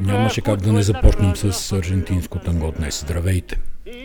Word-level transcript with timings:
Нямаше 0.00 0.40
как 0.40 0.60
да 0.60 0.72
не 0.72 0.82
започнем 0.82 1.36
с 1.36 1.72
аржентинско 1.72 2.38
танго 2.38 2.72
днес. 2.78 3.00
Здравейте! 3.00 3.58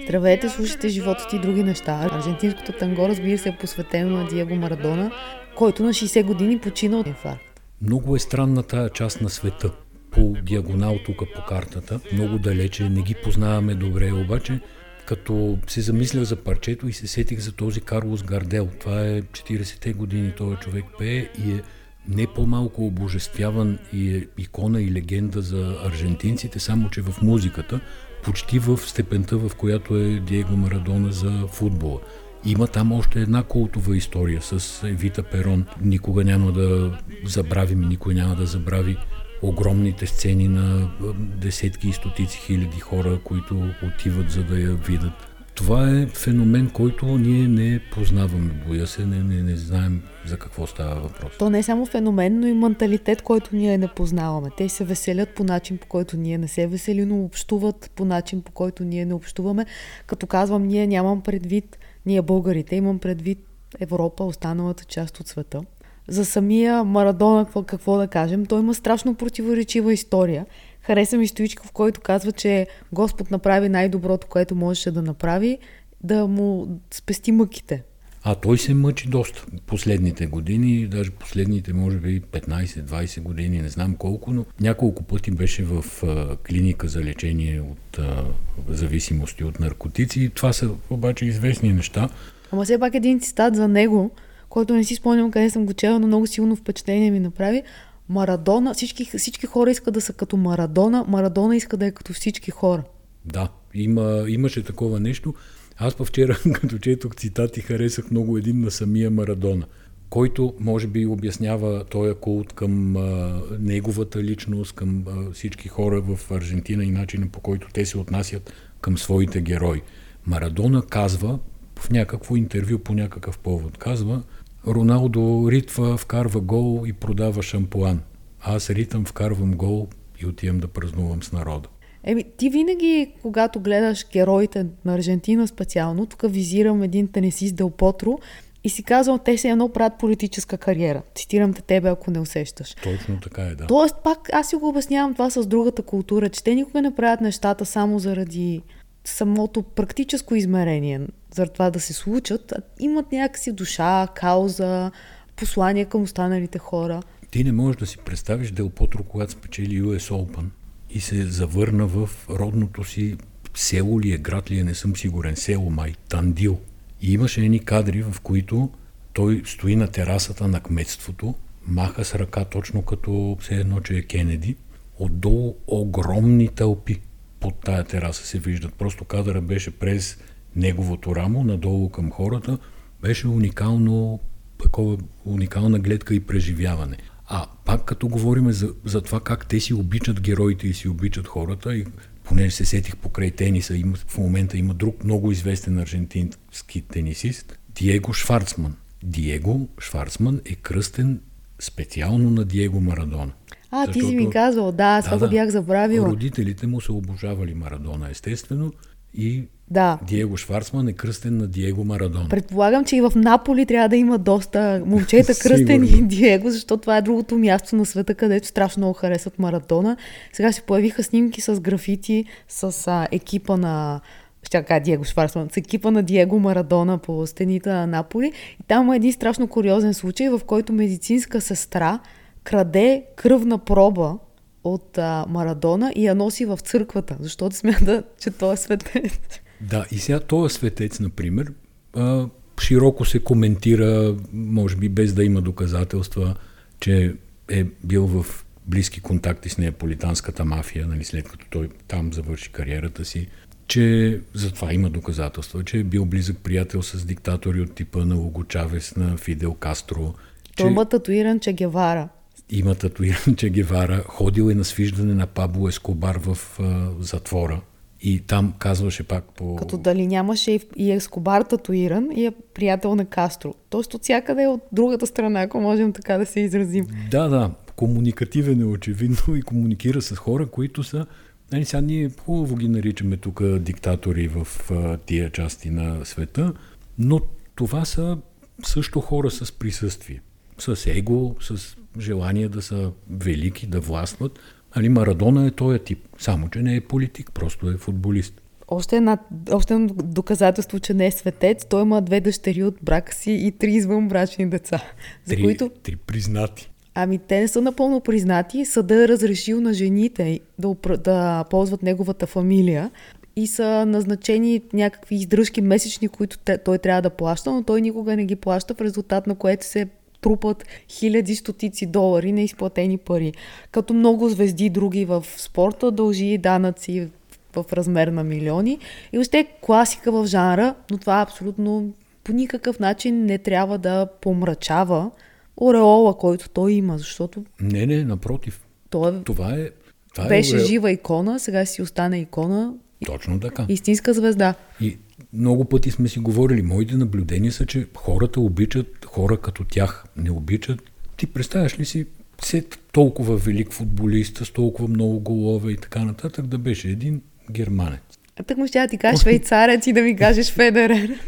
Здравейте, 0.04 0.50
слушайте 0.50 0.90
живота 0.90 1.28
и 1.34 1.40
други 1.40 1.64
неща. 1.64 2.10
Аржентинското 2.12 2.72
танго, 2.72 3.10
разбира 3.10 3.38
се, 3.38 3.50
е 3.50 3.58
посветено 3.60 4.18
на 4.18 4.28
Диего 4.28 4.56
Марадона, 4.56 5.12
който 5.56 5.84
на 5.84 5.90
60 5.90 6.24
години 6.24 6.60
почина 6.60 7.00
от 7.00 7.08
инфаркт. 7.08 7.62
Много 7.82 8.16
е 8.16 8.20
странна 8.20 8.64
тая 8.64 8.90
част 8.90 9.22
на 9.22 9.30
света. 9.30 9.72
По 10.12 10.34
диагонал 10.44 11.00
тук 11.06 11.18
по 11.36 11.42
картата, 11.48 12.00
много 12.14 12.38
далече, 12.38 12.90
не 12.90 13.02
ги 13.02 13.16
познаваме 13.24 13.76
добре, 13.76 14.12
обаче 14.12 14.60
като 15.06 15.58
се 15.68 15.82
замислях 15.82 16.24
за 16.24 16.36
парчето 16.36 16.88
и 16.88 16.94
се 16.94 17.08
сетих 17.08 17.40
за 17.40 17.52
този 17.52 17.82
Карлос 17.82 18.24
Гардел. 18.24 18.68
Това 18.80 19.02
е 19.02 19.22
40-те 19.22 19.94
години, 19.94 20.34
този 20.38 20.56
човек 20.56 20.86
пее 21.00 21.30
и 21.46 21.52
е 21.52 21.62
не 22.10 22.28
по-малко 22.28 22.86
обожествяван 22.86 23.80
и 23.94 24.18
е 24.18 24.28
икона 24.38 24.82
и 24.82 24.92
легенда 24.92 25.42
за 25.42 25.78
аржентинците, 25.86 26.60
само 26.60 26.90
че 26.90 27.02
в 27.02 27.22
музиката, 27.22 27.80
почти 28.24 28.60
в 28.60 28.78
степента, 28.78 29.38
в 29.38 29.52
която 29.56 29.98
е 29.98 30.20
Диего 30.20 30.58
Марадона 30.58 31.12
за 31.12 31.48
футбола. 31.48 32.00
Има 32.46 32.68
там 32.68 32.92
още 32.92 33.22
една 33.22 33.44
култова 33.44 33.98
история 33.98 34.42
с 34.42 34.88
Евита 34.88 35.24
Перон. 35.24 35.66
Никога 35.82 36.24
няма 36.24 36.52
да 36.52 36.98
забравим, 37.26 37.82
никой 37.82 38.14
няма 38.14 38.36
да 38.36 38.46
забрави 38.46 38.98
огромните 39.42 40.08
сцени 40.08 40.48
на 40.48 40.92
десетки 41.18 41.90
и 41.90 41.94
стотици 41.94 42.42
хиляди 42.46 42.80
хора, 42.80 43.20
които 43.24 43.70
отиват 43.84 44.32
за 44.32 44.44
да 44.44 44.60
я 44.60 44.74
видят. 44.74 45.29
Това 45.60 45.90
е 45.90 46.08
феномен, 46.08 46.70
който 46.70 47.06
ние 47.06 47.48
не 47.48 47.80
познаваме, 47.92 48.54
боя 48.68 48.88
се, 48.88 49.06
не, 49.06 49.24
не, 49.24 49.44
не 49.44 49.56
знаем 49.56 50.02
за 50.26 50.38
какво 50.38 50.68
става 50.68 50.96
въпрос. 50.96 51.32
То 51.40 51.50
не 51.50 51.60
е 51.60 51.64
само 51.64 51.86
феномен, 51.86 52.40
но 52.40 52.48
и 52.48 52.54
менталитет, 52.54 53.22
който 53.22 53.56
ние 53.56 53.78
не 53.78 53.88
познаваме. 53.88 54.50
Те 54.58 54.70
се 54.70 54.84
веселят 54.84 55.30
по 55.36 55.44
начин, 55.44 55.78
по 55.78 55.88
който 55.88 56.18
ние 56.18 56.38
не 56.38 56.48
се 56.48 56.68
весели, 56.68 57.06
но 57.06 57.24
общуват 57.24 57.92
по 57.96 58.06
начин, 58.06 58.42
по 58.42 58.52
който 58.52 58.84
ние 58.84 59.06
не 59.06 59.14
общуваме. 59.14 59.66
Като 60.08 60.28
казвам 60.28 60.64
ние, 60.64 60.88
нямам 60.88 61.22
предвид 61.22 61.78
ние 62.06 62.22
българите, 62.22 62.76
имам 62.76 63.00
предвид 63.00 63.40
Европа, 63.80 64.24
останалата 64.24 64.86
част 64.86 65.20
от 65.20 65.28
света. 65.28 65.62
За 66.08 66.26
самия 66.26 66.84
Марадона, 66.84 67.46
какво, 67.66 67.98
да 67.98 68.08
кажем, 68.08 68.46
той 68.46 68.60
има 68.60 68.74
страшно 68.74 69.16
противоречива 69.16 69.94
история. 69.94 70.46
Хареса 70.90 71.18
ми 71.18 71.28
стоичка, 71.28 71.64
в 71.64 71.72
който 71.72 72.02
казва, 72.02 72.32
че 72.32 72.68
Господ 72.92 73.32
направи 73.32 73.70
най-доброто, 73.70 74.28
което 74.28 74.56
можеше 74.56 74.92
да 74.92 75.02
направи, 75.02 75.58
да 76.04 76.28
му 76.28 76.80
спести 76.92 77.32
мъките. 77.32 77.84
А 78.24 78.36
той 78.36 78.58
се 78.58 78.74
мъчи 78.74 79.08
доста 79.08 79.46
последните 79.66 80.26
години, 80.26 80.88
даже 80.88 81.12
последните 81.12 81.74
може 81.74 81.98
би 81.98 82.22
15-20 82.22 83.22
години, 83.22 83.62
не 83.62 83.70
знам 83.70 83.96
колко, 83.96 84.32
но 84.32 84.46
няколко 84.62 85.04
пъти 85.04 85.32
беше 85.32 85.64
в 85.64 85.86
а, 86.04 86.36
клиника 86.38 86.88
за 86.88 87.04
лечение 87.04 87.62
от 87.62 88.00
а, 88.00 88.24
зависимости 88.68 89.44
от 89.44 89.60
наркотици. 89.60 90.32
Това 90.34 90.54
са 90.54 90.70
обаче 90.90 91.26
известни 91.26 91.74
неща. 91.74 92.10
Ама 92.52 92.64
все 92.64 92.80
пак 92.80 92.96
един 92.96 93.20
цитат 93.20 93.56
за 93.56 93.68
него, 93.68 94.12
който 94.50 94.74
не 94.74 94.84
си 94.84 94.96
спомням 94.96 95.32
къде 95.32 95.50
съм 95.50 95.66
го 95.66 95.74
чела, 95.74 96.00
но 96.00 96.08
много 96.08 96.28
силно 96.28 96.56
впечатление 96.56 97.12
ми 97.12 97.20
направи. 97.20 97.64
Марадона, 98.10 98.74
всички, 98.74 99.06
всички 99.18 99.46
хора 99.46 99.72
искат 99.72 99.94
да 99.94 100.02
са 100.02 100.14
като 100.14 100.38
Марадона, 100.38 101.06
Марадона 101.08 101.56
иска 101.56 101.78
да 101.78 101.86
е 101.86 101.92
като 101.92 102.14
всички 102.14 102.52
хора. 102.52 102.84
Да, 103.26 103.50
има, 103.74 104.26
имаше 104.28 104.64
такова 104.64 105.00
нещо. 105.00 105.34
Аз 105.78 105.96
по 105.96 106.06
вчера, 106.06 106.38
като 106.54 106.78
четох 106.78 107.16
цитати, 107.16 107.62
харесах 107.62 108.12
много 108.12 108.38
един 108.38 108.62
на 108.62 108.72
самия 108.72 109.12
Марадона, 109.12 109.66
който 110.10 110.54
може 110.60 110.88
би 110.88 111.06
обяснява 111.06 111.84
този 111.84 112.14
култ 112.14 112.54
към 112.54 112.98
а, 112.98 113.42
неговата 113.60 114.24
личност, 114.24 114.74
към 114.74 115.04
а, 115.08 115.32
всички 115.32 115.68
хора 115.68 116.02
в 116.02 116.32
Аржентина 116.32 116.84
и 116.84 116.92
начина 116.92 117.28
по 117.28 117.40
който 117.40 117.68
те 117.74 117.86
се 117.86 117.98
отнасят 117.98 118.54
към 118.82 118.98
своите 118.98 119.42
герои. 119.42 119.82
Марадона 120.26 120.82
казва 120.82 121.40
в 121.80 121.90
някакво 121.90 122.36
интервю 122.36 122.80
по 122.80 122.94
някакъв 122.94 123.40
повод, 123.40 123.78
казва 123.78 124.24
Роналдо 124.68 125.52
ритва, 125.52 125.98
вкарва 125.98 126.42
гол 126.42 126.84
и 126.86 126.94
продава 126.94 127.44
шампуан. 127.44 128.02
Аз 128.42 128.70
ритам, 128.70 129.06
вкарвам 129.06 129.52
гол 129.52 129.88
и 130.22 130.26
отивам 130.26 130.60
да 130.60 130.68
празнувам 130.68 131.24
с 131.24 131.32
народа. 131.32 131.70
Еми, 132.04 132.24
ти 132.38 132.50
винаги, 132.50 133.14
когато 133.22 133.60
гледаш 133.60 134.06
героите 134.14 134.66
на 134.86 134.96
Аржентина 134.96 135.48
специално, 135.48 136.06
тук 136.06 136.22
визирам 136.24 136.84
един 136.84 137.08
тенесист 137.08 137.56
Дел 137.56 137.70
Потро 137.70 138.20
и 138.64 138.70
си 138.70 138.84
казвам, 138.84 139.20
те 139.26 139.38
се 139.38 139.50
едно 139.50 139.70
правят 139.70 139.94
политическа 140.00 140.58
кариера. 140.58 141.02
Цитирам 141.16 141.54
те 141.54 141.62
тебе, 141.62 141.90
ако 141.90 142.12
не 142.12 142.20
усещаш. 142.20 142.76
Точно 142.84 143.20
така 143.20 143.42
е, 143.42 143.56
да. 143.56 143.68
Тоест, 143.68 143.96
пак 144.04 144.30
аз 144.34 144.50
си 144.50 144.56
го 144.56 144.70
обяснявам 144.70 145.14
това 145.14 145.30
с 145.30 145.46
другата 145.46 145.82
култура, 145.82 146.30
че 146.30 146.44
те 146.44 146.56
никога 146.56 146.82
не 146.82 146.96
правят 146.96 147.22
нещата 147.22 147.66
само 147.66 148.00
заради 148.00 148.62
самото 149.10 149.64
практическо 149.64 150.36
измерение, 150.36 151.02
за 151.34 151.46
това 151.46 151.70
да 151.70 151.80
се 151.80 151.94
случат, 151.94 152.54
имат 152.80 153.12
някакси 153.12 153.52
душа, 153.52 154.08
кауза, 154.16 154.92
послание 155.36 155.86
към 155.86 156.02
останалите 156.02 156.60
хора. 156.60 157.02
Ти 157.32 157.44
не 157.44 157.52
можеш 157.52 157.80
да 157.80 157.86
си 157.86 157.98
представиш 157.98 158.52
Дел 158.52 158.70
Потро, 158.70 159.04
когато 159.04 159.32
спечели 159.32 159.82
US 159.82 160.12
Open 160.12 160.46
и 160.90 161.00
се 161.00 161.26
завърна 161.26 161.88
в 161.88 162.10
родното 162.30 162.84
си 162.84 163.18
село 163.56 164.02
ли 164.02 164.14
е, 164.14 164.18
град 164.18 164.52
ли 164.52 164.60
е, 164.60 164.64
не 164.64 164.74
съм 164.74 164.96
сигурен, 164.96 165.36
село 165.36 165.70
май, 165.70 165.94
Тандил. 166.10 166.60
И 167.02 167.14
имаше 167.14 167.42
едни 167.42 167.60
кадри, 167.60 168.02
в 168.02 168.22
които 168.24 168.70
той 169.14 169.42
стои 169.46 169.76
на 169.76 169.88
терасата 169.88 170.48
на 170.48 170.60
кметството, 170.60 171.36
маха 171.68 172.06
с 172.06 172.16
ръка 172.16 172.46
точно 172.46 172.82
като 172.82 173.38
все 173.40 173.56
едно, 173.56 173.80
че 173.80 173.94
е 173.94 174.02
Кенеди. 174.02 174.56
Отдолу 175.00 175.56
огромни 175.68 176.48
тълпи 176.48 177.00
под 177.40 177.62
тая 177.66 177.84
тераса 177.84 178.26
се 178.26 178.40
виждат. 178.40 178.74
Просто 178.74 179.06
кадъра 179.06 179.42
беше 179.42 179.72
през 179.72 180.18
неговото 180.56 181.16
рамо, 181.16 181.44
надолу 181.44 181.90
към 181.90 182.12
хората. 182.12 182.58
Беше 183.02 183.28
уникално, 183.28 184.20
такова 184.64 184.98
уникална 185.26 185.80
гледка 185.80 186.16
и 186.16 186.20
преживяване. 186.20 186.98
А 187.26 187.48
пак 187.66 187.86
като 187.86 188.08
говорим 188.08 188.52
за, 188.52 188.74
за 188.86 189.02
това 189.02 189.20
как 189.20 189.48
те 189.48 189.60
си 189.60 189.74
обичат 189.74 190.22
героите 190.22 190.68
и 190.68 190.74
си 190.74 190.88
обичат 190.88 191.28
хората, 191.28 191.76
и 191.76 191.86
понеже 192.24 192.56
се 192.56 192.66
сетих 192.66 192.98
покрай 192.98 193.32
тениса, 193.32 193.78
има, 193.78 193.96
в 193.96 194.18
момента 194.18 194.58
има 194.58 194.74
друг 194.74 195.04
много 195.04 195.32
известен 195.32 195.78
аржентински 195.78 196.82
тенисист, 196.82 197.60
Диего 197.76 198.14
Шварцман. 198.14 198.76
Диего 199.04 199.68
Шварцман 199.80 200.42
е 200.46 200.56
кръстен 200.56 201.22
специално 201.60 202.30
на 202.30 202.46
Диего 202.46 202.82
Марадона. 202.82 203.32
А, 203.72 203.86
Защото, 203.86 204.00
ти 204.00 204.06
си 204.06 204.16
ми 204.16 204.30
казал, 204.30 204.72
да, 204.72 205.02
това 205.02 205.18
да, 205.18 205.26
го 205.26 205.32
бях 205.32 205.50
забравила. 205.50 206.10
Родителите 206.10 206.68
му 206.68 206.82
са 206.82 206.94
обожавали 206.94 207.54
Марадона, 207.54 208.10
естествено, 208.12 208.72
и 209.14 209.44
да. 209.72 210.00
Диего 210.08 210.38
Шварцман 210.38 210.88
е 210.88 210.94
кръстен 210.94 211.38
на 211.38 211.48
Диего 211.48 211.84
Марадон. 211.84 212.30
Предполагам, 212.30 212.86
че 212.86 212.96
и 212.96 213.02
в 213.02 213.12
Наполи 213.16 213.66
трябва 213.66 213.90
да 213.90 213.96
има 213.96 214.18
доста 214.18 214.84
момчета 214.86 215.34
кръстени 215.42 216.08
Диего, 216.08 216.50
защото 216.50 216.82
това 216.82 216.98
е 216.98 217.02
другото 217.02 217.38
място 217.38 217.76
на 217.76 217.86
света, 217.86 218.16
където 218.16 218.48
страшно 218.48 218.80
много 218.80 218.94
харесват 218.94 219.40
Марадона. 219.40 219.98
Сега 220.34 220.52
се 220.52 220.62
появиха 220.62 221.04
снимки 221.04 221.42
с 221.42 221.60
графити, 221.60 222.26
с 222.48 222.88
а, 222.88 223.08
екипа 223.12 223.58
на 223.58 224.02
ще 224.44 224.64
кажа 224.64 224.80
Диего 224.80 225.04
Шварцман, 225.04 225.50
с 225.52 225.58
екипа 225.58 225.92
на 225.92 226.04
Диего 226.04 226.40
Марадона 226.40 226.98
по 226.98 227.28
стените 227.28 227.70
на 227.70 227.88
Наполи. 227.88 228.32
И 228.60 228.64
там 228.68 228.84
има 228.84 228.96
един 228.96 229.14
страшно 229.14 229.48
куриозен 229.48 229.94
случай, 229.94 230.30
в 230.30 230.42
който 230.46 230.74
медицинска 230.74 231.42
сестра 231.42 232.00
краде 232.50 233.06
кръвна 233.16 233.58
проба 233.58 234.18
от 234.64 234.98
а, 234.98 235.26
Марадона 235.30 235.94
и 235.96 236.06
я 236.06 236.16
носи 236.16 236.46
в 236.46 236.58
църквата, 236.58 237.18
защото 237.20 237.56
смята, 237.56 238.04
че 238.22 238.32
той 238.32 238.54
е 238.54 238.58
светец. 238.58 239.20
Да, 239.62 239.86
и 239.92 239.98
сега 239.98 240.20
този 240.20 240.56
светец, 240.56 241.00
например, 241.00 241.54
а, 241.94 242.28
широко 242.62 243.06
се 243.06 243.20
коментира, 243.20 244.16
може 244.34 244.76
би 244.76 244.90
без 244.90 245.14
да 245.14 245.24
има 245.24 245.42
доказателства, 245.42 246.36
че 246.80 247.16
е 247.52 247.64
бил 247.64 248.08
в 248.08 248.46
близки 248.68 249.02
контакти 249.02 249.50
с 249.50 249.58
неаполитанската 249.58 250.46
мафия, 250.46 250.88
нали, 250.88 251.04
след 251.04 251.30
като 251.30 251.46
той 251.50 251.70
там 251.88 252.14
завърши 252.14 252.52
кариерата 252.52 253.06
си, 253.06 253.28
че 253.68 254.20
за 254.34 254.52
това 254.52 254.74
има 254.74 254.90
доказателства, 254.90 255.64
че 255.64 255.80
е 255.80 255.84
бил 255.84 256.06
близък 256.06 256.38
приятел 256.38 256.82
с 256.82 257.06
диктатори 257.06 257.62
от 257.62 257.76
типа 257.76 258.06
на 258.06 258.16
Уго 258.16 258.44
Чавес, 258.44 258.96
на 258.96 259.18
Фидел 259.18 259.54
Кастро. 259.54 260.14
Той 260.58 260.68
че... 260.68 260.72
има 260.72 260.86
татуиран 260.86 261.40
Че 261.40 261.54
Гевара 261.54 262.10
има 262.50 262.76
татуиран 262.76 263.36
Че 263.38 263.50
Гевара, 263.50 264.04
ходил 264.08 264.50
е 264.50 264.56
на 264.56 264.64
свиждане 264.64 265.14
на 265.14 265.28
Пабло 265.28 265.68
Ескобар 265.68 266.20
в 266.20 266.60
а, 266.60 266.92
затвора. 267.00 267.62
И 268.02 268.20
там 268.20 268.54
казваше 268.60 269.04
пак 269.04 269.24
по... 269.36 269.56
Като 269.56 269.78
дали 269.78 270.08
нямаше 270.08 270.60
и 270.76 270.92
Ескобар 270.92 271.42
татуиран 271.42 272.10
и 272.16 272.26
е 272.26 272.32
приятел 272.54 272.96
на 272.96 273.06
Кастро. 273.06 273.54
Тоест 273.70 273.94
от 273.94 274.04
всякъде 274.04 274.44
е 274.44 274.48
от 274.48 274.62
другата 274.72 275.08
страна, 275.08 275.42
ако 275.42 275.62
можем 275.62 275.94
така 275.94 276.18
да 276.18 276.26
се 276.26 276.40
изразим. 276.40 276.86
Да, 277.12 277.28
да. 277.28 277.52
Комуникативен 277.76 278.62
е 278.62 278.66
очевидно 278.66 279.36
и 279.36 279.42
комуникира 279.42 280.02
с 280.02 280.16
хора, 280.16 280.46
които 280.46 280.84
са... 280.84 281.06
Нали, 281.52 281.66
сега 281.66 281.82
ние 281.82 282.10
хубаво 282.26 282.56
ги 282.56 282.68
наричаме 282.68 283.18
тук 283.18 283.44
диктатори 283.44 284.28
в 284.28 284.48
а, 284.72 284.98
тия 284.98 285.30
части 285.30 285.70
на 285.70 286.06
света, 286.06 286.54
но 286.98 287.22
това 287.56 287.86
са 287.86 288.18
също 288.64 289.02
хора 289.02 289.32
с 289.32 289.52
присъствие 289.52 290.22
с 290.60 290.88
его, 290.88 291.36
с 291.40 291.76
желание 292.00 292.50
да 292.50 292.62
са 292.62 292.92
велики, 293.10 293.68
да 293.68 293.80
властват. 293.80 294.40
Али 294.72 294.90
Марадона 294.90 295.48
е 295.48 295.52
този 295.52 295.80
тип, 295.80 296.08
само 296.18 296.50
че 296.50 296.60
не 296.60 296.76
е 296.76 296.82
политик, 296.82 297.32
просто 297.34 297.70
е 297.70 297.78
футболист. 297.78 298.42
Още, 298.68 298.98
една, 298.98 299.18
още 299.52 299.74
едно 299.74 299.88
доказателство, 299.88 300.80
че 300.80 300.94
не 300.94 301.08
е 301.08 301.12
светец. 301.12 301.66
Той 301.70 301.82
има 301.82 302.02
две 302.02 302.20
дъщери 302.20 302.64
от 302.64 302.76
брака 302.84 303.16
си 303.16 303.32
и 303.32 303.52
три 303.52 303.72
извънбрачни 303.72 304.50
деца. 304.50 304.84
За 305.26 305.36
три, 305.36 305.44
които... 305.44 305.72
три 305.84 305.96
признати. 305.96 306.72
Ами 306.96 307.20
те 307.20 307.40
не 307.40 307.48
са 307.48 307.62
напълно 307.62 308.02
признати. 308.02 308.66
Съда 308.66 309.04
е 309.04 309.08
разрешил 309.08 309.62
на 309.62 309.74
жените 309.74 310.40
да, 310.60 310.76
да 310.98 311.44
ползват 311.50 311.84
неговата 311.84 312.28
фамилия 312.28 312.92
и 313.36 313.48
са 313.48 313.86
назначени 313.86 314.62
някакви 314.74 315.16
издръжки 315.16 315.62
месечни, 315.62 316.08
които 316.08 316.38
той 316.66 316.78
трябва 316.78 317.02
да 317.02 317.10
плаща, 317.10 317.52
но 317.52 317.64
той 317.64 317.82
никога 317.82 318.16
не 318.16 318.26
ги 318.26 318.36
плаща, 318.36 318.74
в 318.74 318.82
резултат 318.82 319.28
на 319.28 319.36
което 319.36 319.66
се 319.66 319.88
трупат 320.22 320.66
хиляди 320.90 321.36
стотици 321.36 321.86
долари 321.86 322.32
на 322.32 322.42
изплатени 322.42 322.98
пари. 322.98 323.34
Като 323.72 323.94
много 323.94 324.30
звезди 324.30 324.70
други 324.70 325.06
в 325.06 325.26
спорта 325.38 325.92
дължи 325.92 326.38
данъци 326.38 327.10
в 327.56 327.66
размер 327.74 328.08
на 328.08 328.24
милиони. 328.24 328.80
И 329.14 329.20
още 329.20 329.40
е 329.40 329.48
класика 329.62 330.12
в 330.12 330.26
жанра, 330.26 330.76
но 330.92 330.98
това 330.98 331.22
абсолютно 331.22 331.94
по 332.24 332.32
никакъв 332.32 332.80
начин 332.80 333.26
не 333.26 333.38
трябва 333.38 333.78
да 333.78 334.08
помрачава 334.22 335.12
ореола, 335.58 336.18
който 336.18 336.50
той 336.50 336.72
има, 336.74 336.98
защото... 336.98 337.46
Не, 337.62 337.86
не, 337.86 338.04
напротив. 338.04 338.66
Той 338.90 339.12
е... 339.12 339.24
Това 339.24 339.54
е... 339.54 339.70
Това 340.14 340.26
е 340.26 340.28
беше 340.28 340.56
е 340.56 340.60
жива 340.60 340.92
икона, 340.92 341.40
сега 341.40 341.66
си 341.66 341.82
остана 341.82 342.18
икона. 342.18 342.74
Точно 343.06 343.40
така. 343.40 343.66
Истинска 343.70 344.14
звезда. 344.14 344.54
И 344.82 344.98
много 345.34 345.66
пъти 345.66 345.92
сме 345.92 346.08
си 346.08 346.20
говорили, 346.20 346.62
моите 346.62 346.96
наблюдения 346.96 347.52
са, 347.52 347.66
че 347.66 347.88
хората 347.96 348.40
обичат 348.40 348.99
хора 349.20 349.38
като 349.38 349.64
тях. 349.64 350.04
Не 350.18 350.32
обичат. 350.32 350.82
Ти 351.18 351.28
представяш 351.28 351.80
ли 351.80 351.86
си 351.86 352.06
все 352.42 352.64
толкова 352.92 353.38
велик 353.38 353.72
футболист, 353.72 354.38
с 354.38 354.52
толкова 354.52 354.88
много 354.88 355.20
голове 355.20 355.72
и 355.72 355.78
така 355.78 356.04
нататък, 356.06 356.48
да 356.48 356.58
беше 356.58 356.90
един 356.90 357.22
германец. 357.52 358.02
А 358.40 358.44
так 358.44 358.58
му 358.58 358.68
ще 358.68 358.88
ти 358.88 358.98
кажеш 358.98 359.22
швейцарец 359.22 359.88
и 359.88 359.94
да 359.94 360.02
ми 360.02 360.16
кажеш 360.16 360.52
Федерер. 360.52 361.20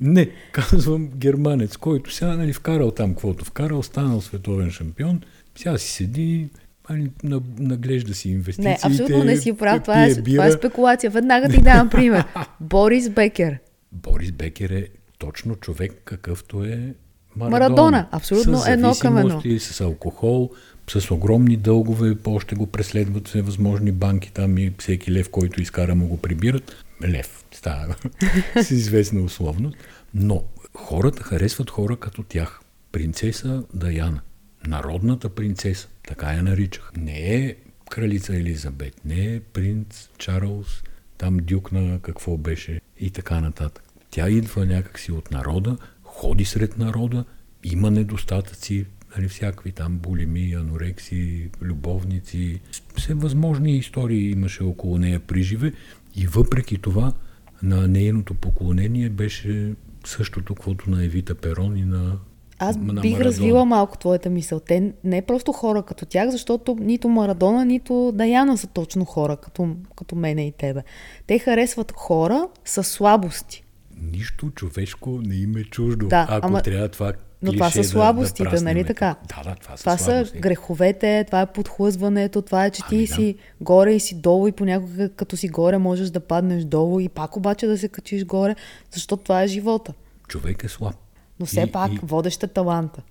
Не, 0.00 0.30
казвам 0.52 1.08
германец, 1.16 1.76
който 1.76 2.12
сега 2.12 2.36
нали, 2.36 2.52
вкарал 2.52 2.90
там 2.90 3.10
каквото 3.10 3.44
вкарал, 3.44 3.82
станал 3.82 4.20
световен 4.20 4.70
шампион, 4.70 5.20
сега 5.56 5.78
си 5.78 5.90
седи, 5.92 6.48
али, 6.88 7.10
наглежда 7.58 8.14
си 8.14 8.30
инвестициите. 8.30 8.88
Не, 8.88 8.92
абсолютно 8.92 9.24
не 9.24 9.36
си 9.36 9.52
прав. 9.52 9.82
Това 9.82 10.04
е, 10.04 10.14
това 10.14 10.46
е 10.46 10.52
спекулация. 10.52 11.10
Веднага 11.10 11.48
ти 11.48 11.60
давам 11.60 11.90
пример. 11.90 12.24
Борис 12.60 13.08
Бекер. 13.08 13.58
Борис 13.92 14.32
Бекер 14.32 14.70
е 14.70 14.88
точно 15.18 15.56
човек, 15.56 15.92
какъвто 16.04 16.64
е 16.64 16.94
Марадона. 17.36 17.58
Марадона. 17.58 18.08
Абсолютно 18.10 18.62
едно 18.66 18.94
към 19.00 19.18
едно. 19.18 19.42
С 19.58 19.80
алкохол, 19.80 20.50
с 20.88 21.10
огромни 21.10 21.56
дългове, 21.56 22.16
още 22.26 22.54
го 22.54 22.66
преследват 22.66 23.28
всевъзможни 23.28 23.92
банки 23.92 24.32
там 24.32 24.58
и 24.58 24.72
всеки 24.78 25.12
лев, 25.12 25.30
който 25.30 25.62
изкара 25.62 25.94
му 25.94 26.06
го 26.06 26.16
прибират. 26.16 26.76
Лев, 27.08 27.44
става 27.52 27.94
с 28.62 28.70
известна 28.70 29.22
условност. 29.22 29.76
Но 30.14 30.42
хората 30.74 31.22
харесват 31.22 31.70
хора 31.70 31.96
като 31.96 32.22
тях. 32.22 32.60
Принцеса 32.92 33.62
Даяна. 33.74 34.20
Народната 34.66 35.28
принцеса. 35.28 35.88
Така 36.08 36.32
я 36.32 36.42
наричах. 36.42 36.92
Не 36.96 37.34
е 37.34 37.54
кралица 37.90 38.36
Елизабет, 38.36 39.04
не 39.04 39.34
е 39.34 39.40
принц 39.40 40.08
Чарлз, 40.18 40.82
там 41.18 41.36
дюк 41.42 41.72
на 41.72 41.98
какво 42.02 42.36
беше 42.36 42.80
и 43.00 43.10
така 43.10 43.40
нататък. 43.40 43.84
Тя 44.10 44.28
идва 44.28 44.66
някакси 44.66 45.12
от 45.12 45.30
народа, 45.30 45.76
ходи 46.14 46.44
сред 46.44 46.78
народа, 46.78 47.24
има 47.64 47.90
недостатъци, 47.90 48.86
нали, 49.16 49.28
всякакви 49.28 49.72
там 49.72 49.98
булими, 49.98 50.52
анорекси, 50.52 51.50
любовници, 51.62 52.60
всевъзможни 52.96 53.76
истории 53.76 54.30
имаше 54.30 54.62
около 54.62 54.98
нея 54.98 55.20
при 55.20 55.42
живе 55.42 55.72
и 56.16 56.26
въпреки 56.26 56.78
това 56.78 57.12
на 57.62 57.88
нейното 57.88 58.34
поклонение 58.34 59.08
беше 59.08 59.74
същото, 60.06 60.54
каквото 60.54 60.90
на 60.90 61.04
Евита 61.04 61.34
Перон 61.34 61.76
и 61.76 61.84
на 61.84 62.18
аз 62.58 62.76
на 62.76 63.00
бих 63.00 63.12
Марадона. 63.12 63.24
развила 63.24 63.64
малко 63.64 63.98
твоята 63.98 64.30
мисъл. 64.30 64.60
Те 64.60 64.92
не 65.04 65.16
е 65.16 65.22
просто 65.22 65.52
хора 65.52 65.82
като 65.82 66.06
тях, 66.06 66.30
защото 66.30 66.76
нито 66.80 67.08
Марадона, 67.08 67.64
нито 67.64 68.12
Даяна 68.14 68.58
са 68.58 68.66
точно 68.66 69.04
хора, 69.04 69.36
като, 69.36 69.76
като 69.96 70.16
мене 70.16 70.46
и 70.46 70.52
тебе. 70.52 70.82
Те 71.26 71.38
харесват 71.38 71.92
хора 71.96 72.48
с 72.64 72.84
слабости. 72.84 73.63
Нищо 74.02 74.50
човешко 74.50 75.20
не 75.22 75.34
им 75.34 75.56
е 75.56 75.64
чуждо. 75.64 76.08
Да, 76.08 76.26
Ако 76.30 76.46
ама... 76.46 76.62
трябва 76.62 76.88
това 76.88 77.12
но 77.44 77.52
това 77.52 77.70
са 77.70 77.84
слабостите, 77.84 78.44
да, 78.44 78.50
да 78.50 78.62
нали 78.62 78.84
така? 78.84 79.16
Да, 79.28 79.42
да, 79.50 79.54
това 79.54 79.76
са 79.76 79.82
Това 79.82 79.98
са 79.98 80.24
греховете, 80.36 81.24
това 81.26 81.40
е 81.40 81.52
подхлъзването, 81.52 82.42
това 82.42 82.66
е, 82.66 82.70
че 82.70 82.82
ти 82.88 82.94
ами, 82.94 83.06
да. 83.06 83.14
си 83.14 83.34
горе 83.60 83.92
и 83.92 84.00
си 84.00 84.14
долу 84.14 84.48
и 84.48 84.52
понякога 84.52 85.08
като 85.08 85.36
си 85.36 85.48
горе 85.48 85.78
можеш 85.78 86.10
да 86.10 86.20
паднеш 86.20 86.64
долу 86.64 87.00
и 87.00 87.08
пак 87.08 87.36
обаче 87.36 87.66
да 87.66 87.78
се 87.78 87.88
качиш 87.88 88.24
горе, 88.24 88.54
защото 88.92 89.22
това 89.22 89.42
е 89.42 89.46
живота. 89.46 89.92
Човек 90.28 90.64
е 90.64 90.68
слаб. 90.68 90.94
Но 91.40 91.46
все 91.46 91.62
и, 91.62 91.72
пак 91.72 91.92
и... 91.92 91.98
водеща 92.02 92.48
таланта. 92.48 93.02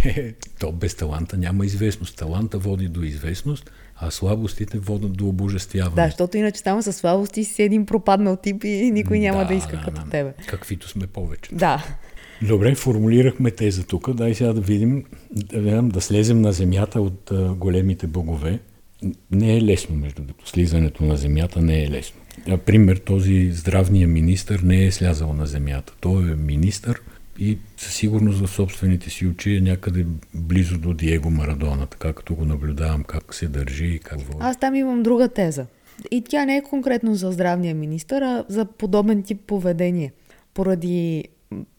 То 0.60 0.72
без 0.72 0.94
таланта 0.94 1.36
няма 1.36 1.66
известност. 1.66 2.16
Таланта 2.16 2.58
води 2.58 2.88
до 2.88 3.02
известност, 3.02 3.70
а 3.98 4.10
слабостите 4.10 4.78
водят 4.78 5.12
до 5.12 5.28
обожествяване. 5.28 5.94
Да, 5.96 6.06
защото 6.06 6.36
иначе 6.36 6.62
там 6.62 6.82
с 6.82 6.92
слабости 6.92 7.44
си 7.44 7.62
един 7.62 7.86
пропаднал 7.86 8.36
тип 8.36 8.64
и 8.64 8.90
никой 8.90 9.18
няма 9.18 9.38
да, 9.38 9.46
да 9.46 9.54
иска 9.54 9.76
да, 9.76 9.82
като 9.82 10.04
да, 10.04 10.10
тебе. 10.10 10.32
Каквито 10.46 10.88
сме 10.88 11.06
повече. 11.06 11.54
Да. 11.54 11.84
Добре, 12.42 12.74
формулирахме 12.74 13.50
теза 13.50 13.86
тук. 13.86 14.10
Дай 14.10 14.34
сега 14.34 14.52
да 14.52 14.60
видим, 14.60 15.04
да, 15.32 15.82
да 15.82 16.00
слезем 16.00 16.40
на 16.40 16.52
земята 16.52 17.00
от 17.00 17.30
а, 17.30 17.54
големите 17.54 18.06
богове. 18.06 18.58
Не 19.30 19.56
е 19.56 19.62
лесно, 19.62 19.96
между 19.96 20.22
другото. 20.22 20.48
Слизането 20.48 21.04
на 21.04 21.16
земята 21.16 21.62
не 21.62 21.84
е 21.84 21.90
лесно. 21.90 22.20
Например, 22.46 22.96
този 22.96 23.52
здравния 23.52 24.08
министр 24.08 24.58
не 24.62 24.84
е 24.84 24.92
слязал 24.92 25.32
на 25.32 25.46
земята. 25.46 25.92
Той 26.00 26.32
е 26.32 26.34
министър 26.34 27.00
и 27.38 27.58
със 27.76 27.94
сигурност 27.94 28.38
за 28.38 28.46
собствените 28.46 29.10
си 29.10 29.26
очи 29.26 29.56
е 29.56 29.60
някъде 29.60 30.06
близо 30.34 30.78
до 30.78 30.94
Диего 30.94 31.30
Марадона, 31.30 31.86
така 31.86 32.12
като 32.12 32.34
го 32.34 32.44
наблюдавам 32.44 33.04
как 33.04 33.34
се 33.34 33.48
държи 33.48 33.86
и 33.86 33.98
как 33.98 34.20
води. 34.20 34.38
Аз 34.40 34.58
там 34.58 34.74
имам 34.74 35.02
друга 35.02 35.28
теза. 35.28 35.66
И 36.10 36.22
тя 36.22 36.44
не 36.44 36.56
е 36.56 36.62
конкретно 36.62 37.14
за 37.14 37.32
здравния 37.32 37.74
министър, 37.74 38.22
а 38.22 38.44
за 38.48 38.64
подобен 38.64 39.22
тип 39.22 39.40
поведение. 39.46 40.12
Поради 40.54 41.24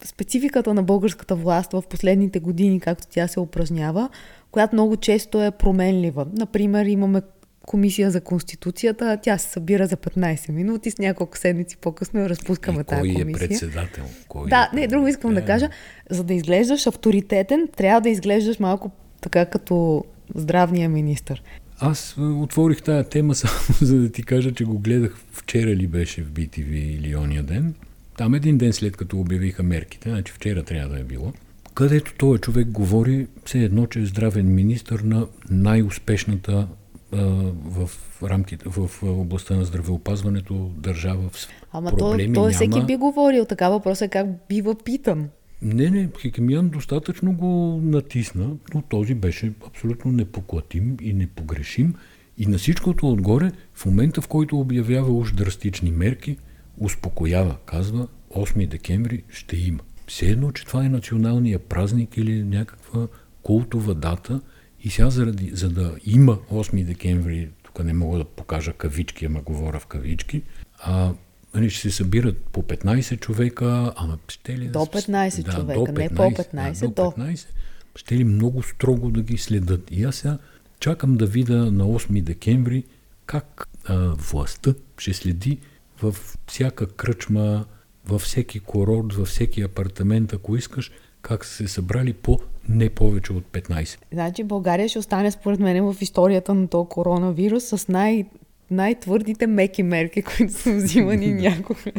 спецификата 0.05 0.73
на 0.73 0.83
българската 0.83 1.35
власт 1.35 1.73
в 1.73 1.83
последните 1.89 2.39
години, 2.39 2.79
както 2.79 3.07
тя 3.09 3.27
се 3.27 3.39
упражнява, 3.39 4.09
която 4.51 4.75
много 4.75 4.97
често 4.97 5.43
е 5.43 5.51
променлива. 5.51 6.27
Например, 6.33 6.85
имаме 6.85 7.21
комисия 7.67 8.11
за 8.11 8.21
Конституцията, 8.21 9.19
тя 9.23 9.37
се 9.37 9.49
събира 9.49 9.87
за 9.87 9.97
15 9.97 10.51
минути, 10.51 10.91
с 10.91 10.97
няколко 10.97 11.37
седмици 11.37 11.77
по-късно 11.77 12.29
разпускаме 12.29 12.83
тази 12.83 13.01
комисия. 13.01 13.25
Кой 13.25 13.45
е 13.45 13.47
председател? 13.49 14.03
Кой 14.27 14.49
да, 14.49 14.69
е 14.73 14.75
не, 14.75 14.87
друго 14.87 15.07
искам 15.07 15.33
да. 15.33 15.41
да 15.41 15.45
кажа. 15.45 15.69
За 16.09 16.23
да 16.23 16.33
изглеждаш 16.33 16.87
авторитетен, 16.87 17.67
трябва 17.77 18.01
да 18.01 18.09
изглеждаш 18.09 18.59
малко 18.59 18.91
така 19.21 19.45
като 19.45 20.05
здравния 20.35 20.89
министр. 20.89 21.35
Аз 21.79 22.15
отворих 22.17 22.81
тая 22.81 23.03
тема 23.03 23.35
само 23.35 23.77
за 23.81 23.97
да 23.97 24.11
ти 24.11 24.23
кажа, 24.23 24.53
че 24.53 24.65
го 24.65 24.79
гледах 24.79 25.17
вчера 25.31 25.75
ли 25.75 25.87
беше 25.87 26.23
в 26.23 26.31
BTV 26.31 26.71
или 26.71 27.15
ония 27.15 27.43
ден. 27.43 27.73
Там 28.17 28.33
един 28.33 28.57
ден 28.57 28.73
след 28.73 28.97
като 28.97 29.19
обявиха 29.19 29.63
мерките, 29.63 30.09
значи 30.09 30.33
вчера 30.33 30.63
трябва 30.63 30.95
да 30.95 30.99
е 30.99 31.03
било, 31.03 31.33
където 31.73 32.13
този 32.17 32.41
човек 32.41 32.67
говори 32.67 33.27
все 33.45 33.59
едно, 33.59 33.85
че 33.85 33.99
е 33.99 34.05
здравен 34.05 34.55
министр 34.55 34.99
на 35.03 35.27
най-успешната 35.49 36.67
в 37.11 37.89
рамките, 38.23 38.69
в 38.69 39.03
областта 39.03 39.55
на 39.55 39.65
здравеопазването 39.65 40.71
държава 40.77 41.29
в 41.29 41.47
Ама 41.71 41.89
Проблеми 41.89 42.33
той, 42.33 42.43
той 42.43 42.53
всеки 42.53 42.85
би 42.85 42.95
говорил, 42.95 43.45
така 43.45 43.69
въпрос 43.69 44.01
е 44.01 44.07
как 44.07 44.27
бива 44.49 44.75
питан. 44.75 45.29
Не, 45.61 45.89
не, 45.89 46.09
Хикемиян 46.21 46.69
достатъчно 46.69 47.33
го 47.33 47.79
натисна, 47.83 48.49
но 48.73 48.81
този 48.81 49.13
беше 49.13 49.53
абсолютно 49.67 50.11
непоклатим 50.11 50.97
и 51.01 51.13
непогрешим. 51.13 51.95
И 52.37 52.45
на 52.45 52.57
всичкото 52.57 53.11
отгоре, 53.11 53.51
в 53.73 53.85
момента 53.85 54.21
в 54.21 54.27
който 54.27 54.59
обявява 54.59 55.13
уж 55.13 55.33
драстични 55.33 55.91
мерки, 55.91 56.37
успокоява, 56.77 57.55
казва 57.65 58.07
8 58.35 58.67
декември 58.67 59.23
ще 59.29 59.57
има. 59.57 59.79
Все 60.07 60.25
едно, 60.25 60.51
че 60.51 60.65
това 60.65 60.85
е 60.85 60.89
националния 60.89 61.59
празник 61.59 62.17
или 62.17 62.43
някаква 62.43 63.07
култова 63.43 63.95
дата 63.95 64.41
и 64.87 64.89
сега 64.89 65.09
заради, 65.09 65.51
за 65.53 65.69
да 65.69 65.95
има 66.05 66.37
8 66.51 66.83
декември, 66.83 67.49
тук 67.63 67.83
не 67.83 67.93
мога 67.93 68.17
да 68.17 68.25
покажа 68.25 68.73
кавички, 68.73 69.25
ама 69.25 69.41
говоря 69.41 69.79
в 69.79 69.85
кавички, 69.85 70.41
а, 70.79 71.13
нали, 71.53 71.69
ще 71.69 71.81
се 71.81 71.91
събират 71.91 72.37
по 72.37 72.63
15 72.63 73.19
човека, 73.19 73.93
ама 73.95 74.17
ще 74.27 74.57
ли... 74.57 74.67
До 74.67 74.79
15 74.79 75.43
да, 75.43 75.51
човека, 75.51 75.79
до 75.79 75.85
15, 75.85 75.97
не 75.97 76.09
по 76.09 76.23
15, 76.23 76.79
да, 76.79 76.87
до 76.87 77.01
15. 77.01 77.47
Ще 77.95 78.17
ли 78.17 78.23
много 78.23 78.63
строго 78.63 79.11
да 79.11 79.21
ги 79.21 79.37
следят. 79.37 79.91
И 79.91 80.03
аз 80.03 80.15
сега 80.15 80.37
чакам 80.79 81.17
да 81.17 81.25
видя 81.25 81.71
на 81.71 81.83
8 81.83 82.21
декември 82.21 82.83
как 83.25 83.67
а, 83.85 83.95
властта 83.97 84.73
ще 84.97 85.13
следи 85.13 85.57
във 86.01 86.37
всяка 86.47 86.87
кръчма, 86.87 87.65
във 88.07 88.21
всеки 88.21 88.59
курорт, 88.59 89.13
във 89.13 89.27
всеки 89.27 89.61
апартамент, 89.61 90.33
ако 90.33 90.55
искаш, 90.55 90.91
как 91.21 91.45
са 91.45 91.55
се 91.55 91.67
събрали 91.67 92.13
по 92.13 92.39
не 92.69 92.89
повече 92.89 93.33
от 93.33 93.43
15. 93.43 93.97
Значи 94.13 94.43
България 94.43 94.89
ще 94.89 94.99
остане 94.99 95.31
според 95.31 95.59
мен 95.59 95.93
в 95.93 96.01
историята 96.01 96.53
на 96.53 96.67
този 96.67 96.89
коронавирус 96.89 97.63
с 97.63 97.87
най- 97.87 98.25
най-твърдите 98.71 99.47
меки 99.47 99.83
мерки, 99.83 100.21
които 100.37 100.53
са 100.53 100.73
взимани 100.73 101.33
някога. 101.33 101.91